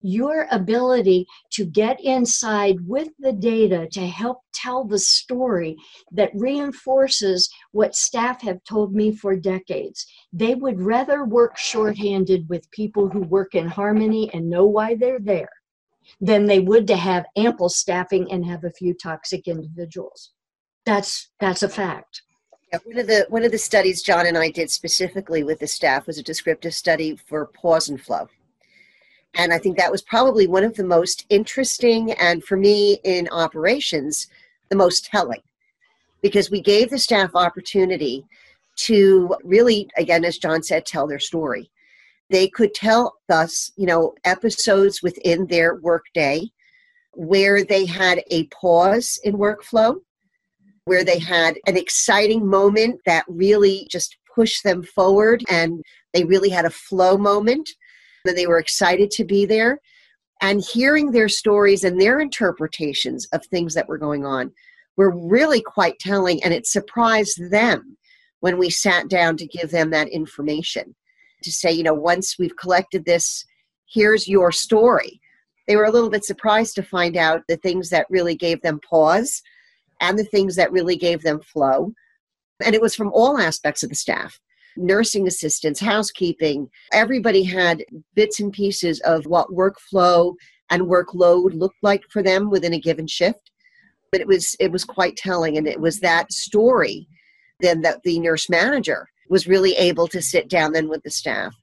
Your 0.00 0.48
ability 0.50 1.26
to 1.52 1.66
get 1.66 2.02
inside 2.02 2.76
with 2.86 3.10
the 3.18 3.34
data 3.34 3.86
to 3.92 4.06
help 4.06 4.38
tell 4.54 4.84
the 4.84 4.98
story 4.98 5.76
that 6.12 6.30
reinforces 6.34 7.50
what 7.72 7.94
staff 7.94 8.40
have 8.40 8.64
told 8.64 8.94
me 8.94 9.14
for 9.14 9.36
decades. 9.36 10.06
They 10.32 10.54
would 10.54 10.80
rather 10.80 11.26
work 11.26 11.58
shorthanded 11.58 12.48
with 12.48 12.70
people 12.70 13.10
who 13.10 13.20
work 13.20 13.54
in 13.54 13.68
harmony 13.68 14.30
and 14.32 14.48
know 14.48 14.64
why 14.64 14.94
they're 14.94 15.20
there 15.20 15.50
than 16.20 16.46
they 16.46 16.60
would 16.60 16.86
to 16.88 16.96
have 16.96 17.26
ample 17.36 17.68
staffing 17.68 18.30
and 18.30 18.44
have 18.44 18.64
a 18.64 18.70
few 18.70 18.94
toxic 18.94 19.48
individuals. 19.48 20.32
That's 20.86 21.30
that's 21.40 21.62
a 21.62 21.68
fact. 21.68 22.22
Yeah, 22.72 22.78
one 22.84 22.98
of 22.98 23.06
the 23.06 23.26
one 23.28 23.44
of 23.44 23.52
the 23.52 23.58
studies 23.58 24.02
John 24.02 24.26
and 24.26 24.38
I 24.38 24.50
did 24.50 24.70
specifically 24.70 25.42
with 25.42 25.58
the 25.58 25.66
staff 25.66 26.06
was 26.06 26.18
a 26.18 26.22
descriptive 26.22 26.74
study 26.74 27.16
for 27.26 27.46
pause 27.46 27.88
and 27.88 28.00
flow. 28.00 28.28
And 29.34 29.52
I 29.52 29.58
think 29.58 29.76
that 29.76 29.92
was 29.92 30.02
probably 30.02 30.46
one 30.46 30.64
of 30.64 30.74
the 30.74 30.84
most 30.84 31.24
interesting 31.28 32.12
and 32.12 32.42
for 32.42 32.56
me 32.56 32.98
in 33.04 33.28
operations, 33.30 34.26
the 34.68 34.76
most 34.76 35.04
telling. 35.04 35.42
Because 36.20 36.50
we 36.50 36.60
gave 36.60 36.90
the 36.90 36.98
staff 36.98 37.30
opportunity 37.34 38.26
to 38.76 39.34
really, 39.44 39.88
again, 39.96 40.24
as 40.24 40.38
John 40.38 40.62
said, 40.62 40.84
tell 40.84 41.06
their 41.06 41.18
story 41.18 41.70
they 42.30 42.48
could 42.48 42.72
tell 42.74 43.16
us, 43.28 43.72
you 43.76 43.86
know, 43.86 44.14
episodes 44.24 45.02
within 45.02 45.46
their 45.46 45.74
workday 45.76 46.48
where 47.12 47.64
they 47.64 47.84
had 47.84 48.22
a 48.30 48.46
pause 48.46 49.18
in 49.24 49.34
workflow, 49.34 49.96
where 50.84 51.04
they 51.04 51.18
had 51.18 51.58
an 51.66 51.76
exciting 51.76 52.46
moment 52.46 53.00
that 53.04 53.24
really 53.28 53.86
just 53.90 54.16
pushed 54.34 54.62
them 54.62 54.82
forward 54.82 55.42
and 55.50 55.82
they 56.14 56.24
really 56.24 56.48
had 56.48 56.64
a 56.64 56.70
flow 56.70 57.18
moment 57.18 57.68
that 58.24 58.36
they 58.36 58.46
were 58.46 58.58
excited 58.58 59.10
to 59.10 59.24
be 59.24 59.44
there. 59.44 59.80
And 60.40 60.62
hearing 60.62 61.10
their 61.10 61.28
stories 61.28 61.84
and 61.84 62.00
their 62.00 62.20
interpretations 62.20 63.26
of 63.32 63.44
things 63.46 63.74
that 63.74 63.88
were 63.88 63.98
going 63.98 64.24
on 64.24 64.52
were 64.96 65.10
really 65.10 65.60
quite 65.60 65.98
telling 65.98 66.42
and 66.44 66.54
it 66.54 66.66
surprised 66.66 67.50
them 67.50 67.96
when 68.38 68.56
we 68.56 68.70
sat 68.70 69.08
down 69.08 69.36
to 69.36 69.46
give 69.46 69.70
them 69.70 69.90
that 69.90 70.08
information 70.08 70.94
to 71.42 71.52
say, 71.52 71.70
you 71.72 71.82
know, 71.82 71.94
once 71.94 72.36
we've 72.38 72.56
collected 72.56 73.04
this, 73.04 73.44
here's 73.92 74.28
your 74.28 74.52
story. 74.52 75.20
They 75.66 75.76
were 75.76 75.84
a 75.84 75.90
little 75.90 76.10
bit 76.10 76.24
surprised 76.24 76.74
to 76.76 76.82
find 76.82 77.16
out 77.16 77.42
the 77.48 77.56
things 77.56 77.90
that 77.90 78.06
really 78.10 78.34
gave 78.34 78.60
them 78.62 78.80
pause 78.88 79.42
and 80.00 80.18
the 80.18 80.24
things 80.24 80.56
that 80.56 80.72
really 80.72 80.96
gave 80.96 81.22
them 81.22 81.40
flow. 81.40 81.92
And 82.64 82.74
it 82.74 82.80
was 82.80 82.94
from 82.94 83.12
all 83.12 83.38
aspects 83.38 83.82
of 83.82 83.88
the 83.88 83.94
staff 83.94 84.38
nursing 84.76 85.26
assistants, 85.26 85.80
housekeeping. 85.80 86.68
Everybody 86.92 87.42
had 87.42 87.84
bits 88.14 88.40
and 88.40 88.52
pieces 88.52 89.00
of 89.00 89.26
what 89.26 89.50
workflow 89.50 90.34
and 90.70 90.82
workload 90.82 91.58
looked 91.58 91.82
like 91.82 92.02
for 92.08 92.22
them 92.22 92.50
within 92.50 92.74
a 92.74 92.80
given 92.80 93.06
shift. 93.06 93.50
But 94.12 94.20
it 94.20 94.26
was 94.26 94.56
it 94.58 94.72
was 94.72 94.84
quite 94.84 95.16
telling, 95.16 95.56
and 95.56 95.66
it 95.66 95.80
was 95.80 96.00
that 96.00 96.32
story 96.32 97.06
then 97.60 97.82
that 97.82 98.02
the 98.04 98.18
nurse 98.18 98.48
manager 98.48 99.06
was 99.30 99.46
really 99.46 99.72
able 99.76 100.08
to 100.08 100.20
sit 100.20 100.48
down 100.48 100.72
then 100.72 100.88
with 100.88 101.02
the 101.04 101.10
staff 101.10 101.54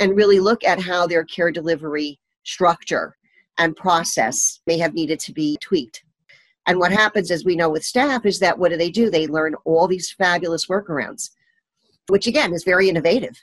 and 0.00 0.16
really 0.16 0.40
look 0.40 0.64
at 0.64 0.80
how 0.80 1.06
their 1.06 1.24
care 1.24 1.50
delivery 1.50 2.18
structure 2.44 3.16
and 3.58 3.76
process 3.76 4.60
may 4.66 4.78
have 4.78 4.94
needed 4.94 5.18
to 5.20 5.32
be 5.32 5.58
tweaked. 5.60 6.02
And 6.66 6.78
what 6.78 6.92
happens, 6.92 7.30
as 7.30 7.44
we 7.44 7.56
know 7.56 7.68
with 7.68 7.84
staff, 7.84 8.24
is 8.24 8.38
that 8.38 8.58
what 8.58 8.70
do 8.70 8.76
they 8.76 8.90
do? 8.90 9.10
They 9.10 9.26
learn 9.26 9.56
all 9.64 9.88
these 9.88 10.12
fabulous 10.12 10.66
workarounds, 10.66 11.30
which 12.08 12.26
again 12.26 12.54
is 12.54 12.64
very 12.64 12.88
innovative. 12.88 13.36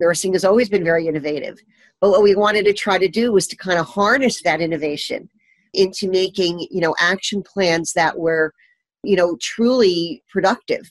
Nursing 0.00 0.32
has 0.32 0.44
always 0.44 0.68
been 0.68 0.84
very 0.84 1.08
innovative. 1.08 1.58
But 2.00 2.10
what 2.10 2.22
we 2.22 2.36
wanted 2.36 2.64
to 2.66 2.72
try 2.72 2.98
to 2.98 3.08
do 3.08 3.32
was 3.32 3.48
to 3.48 3.56
kind 3.56 3.80
of 3.80 3.86
harness 3.86 4.42
that 4.42 4.60
innovation 4.60 5.28
into 5.74 6.08
making, 6.08 6.60
you 6.70 6.80
know, 6.80 6.94
action 7.00 7.42
plans 7.42 7.92
that 7.94 8.16
were, 8.16 8.54
you 9.02 9.16
know, 9.16 9.36
truly 9.42 10.22
productive 10.30 10.90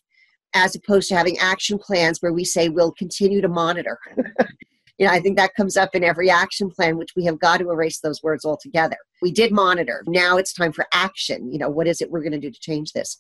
as 0.58 0.76
opposed 0.76 1.08
to 1.10 1.16
having 1.16 1.38
action 1.38 1.78
plans 1.78 2.22
where 2.22 2.34
we 2.34 2.44
say 2.44 2.68
we'll 2.68 2.92
continue 2.92 3.42
to 3.42 3.48
monitor. 3.48 4.00
you 4.98 5.06
know, 5.06 5.14
I 5.14 5.20
think 5.20 5.38
that 5.38 5.54
comes 5.54 5.78
up 5.78 5.94
in 5.94 6.04
every 6.04 6.30
action 6.30 6.72
plan, 6.72 6.98
which 6.98 7.16
we 7.16 7.24
have 7.26 7.40
got 7.40 7.58
to 7.58 7.70
erase 7.70 8.00
those 8.00 8.24
words 8.24 8.44
altogether. 8.44 8.98
We 9.22 9.32
did 9.32 9.52
monitor. 9.52 10.04
Now 10.08 10.38
it's 10.38 10.54
time 10.54 10.74
for 10.74 10.88
action. 10.94 11.52
You 11.52 11.60
know, 11.60 11.70
what 11.70 11.88
is 11.88 12.02
it 12.02 12.10
we're 12.10 12.22
going 12.22 12.32
to 12.32 12.40
do 12.40 12.52
to 12.52 12.60
change 12.60 12.94
this? 12.94 13.18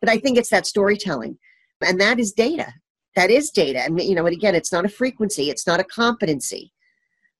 But 0.00 0.10
I 0.10 0.18
think 0.18 0.36
it's 0.36 0.50
that 0.50 0.66
storytelling, 0.66 1.38
and 1.84 2.00
that 2.00 2.18
is 2.18 2.32
data. 2.32 2.72
That 3.14 3.30
is 3.30 3.50
data. 3.50 3.80
And, 3.80 4.00
you 4.00 4.14
know, 4.14 4.26
and 4.26 4.36
again, 4.36 4.54
it's 4.54 4.72
not 4.72 4.84
a 4.84 4.90
frequency, 4.90 5.48
it's 5.48 5.66
not 5.66 5.80
a 5.80 5.84
competency. 5.84 6.72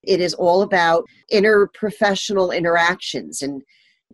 It 0.02 0.20
is 0.20 0.34
all 0.34 0.62
about 0.62 1.04
interprofessional 1.32 2.56
interactions 2.56 3.42
and 3.42 3.62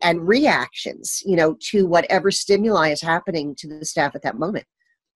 and 0.01 0.27
reactions, 0.27 1.23
you 1.25 1.37
know, 1.37 1.55
to 1.71 1.87
whatever 1.87 2.31
stimuli 2.31 2.89
is 2.89 3.03
happening 3.03 3.55
to 3.57 3.69
the 3.69 3.85
staff 3.85 4.15
at 4.15 4.23
that 4.23 4.39
moment 4.39 4.65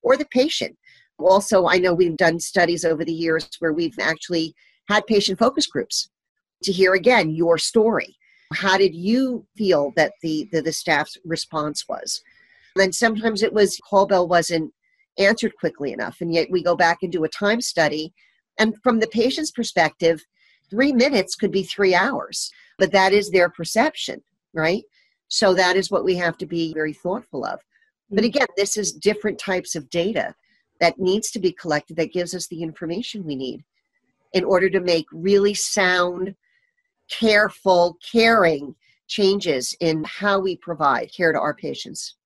or 0.07 0.17
the 0.17 0.27
patient. 0.27 0.79
Also, 1.19 1.67
I 1.67 1.79
know 1.79 1.93
we've 1.93 2.17
done 2.17 2.39
studies 2.39 2.85
over 2.85 3.05
the 3.05 3.13
years 3.13 3.49
where 3.59 3.73
we've 3.73 3.99
actually 3.99 4.55
had 4.89 5.05
patient 5.07 5.37
focus 5.37 5.67
groups 5.67 6.09
to 6.63 6.71
hear 6.71 6.95
again 6.95 7.31
your 7.31 7.59
story. 7.59 8.15
How 8.55 8.79
did 8.79 8.95
you 8.95 9.45
feel 9.57 9.93
that 9.97 10.13
the, 10.23 10.49
the, 10.53 10.61
the 10.63 10.73
staff's 10.73 11.19
response 11.25 11.85
was? 11.89 12.23
And 12.81 12.95
sometimes 12.95 13.43
it 13.43 13.53
was 13.53 13.81
call 13.91 14.07
bell 14.07 14.29
wasn't 14.29 14.73
answered 15.19 15.57
quickly 15.59 15.93
enough. 15.93 16.19
And 16.21 16.33
yet 16.33 16.51
we 16.53 16.63
go 16.63 16.77
back 16.77 16.99
and 17.03 17.11
do 17.11 17.25
a 17.25 17.29
time 17.29 17.61
study. 17.61 18.15
And 18.59 18.75
from 18.85 19.01
the 19.01 19.09
patient's 19.09 19.51
perspective, 19.51 20.23
three 20.71 20.93
minutes 20.93 21.35
could 21.35 21.51
be 21.51 21.65
three 21.65 21.97
hours, 21.97 22.49
but 22.79 22.93
that 22.93 23.13
is 23.13 23.31
their 23.31 23.49
perception, 23.49 24.23
right? 24.55 24.85
So 25.27 25.53
that 25.55 25.75
is 25.75 25.91
what 25.91 26.05
we 26.05 26.15
have 26.17 26.39
to 26.39 26.47
be 26.47 26.73
very 26.75 26.93
thoughtful 26.93 27.45
of. 27.45 27.59
But 28.11 28.25
mm. 28.25 28.27
again, 28.27 28.47
this 28.57 28.77
is 28.77 28.93
different 28.93 29.39
types 29.39 29.75
of 29.75 29.91
data 29.91 30.35
that 30.81 30.99
needs 30.99 31.31
to 31.31 31.39
be 31.39 31.53
collected 31.53 31.97
that 31.97 32.13
gives 32.13 32.35
us 32.35 32.47
the 32.47 32.63
information 32.63 33.25
we 33.25 33.37
need 33.37 33.65
in 34.33 34.45
order 34.45 34.69
to 34.69 34.81
make 34.81 35.07
really 35.13 35.55
sound, 35.55 36.35
careful, 37.11 37.99
caring 38.13 38.75
changes 39.09 39.75
in 39.81 40.05
how 40.05 40.39
we 40.39 40.57
provide 40.57 41.13
care 41.13 41.33
to 41.33 41.39
our 41.39 41.55
patients. 41.55 42.17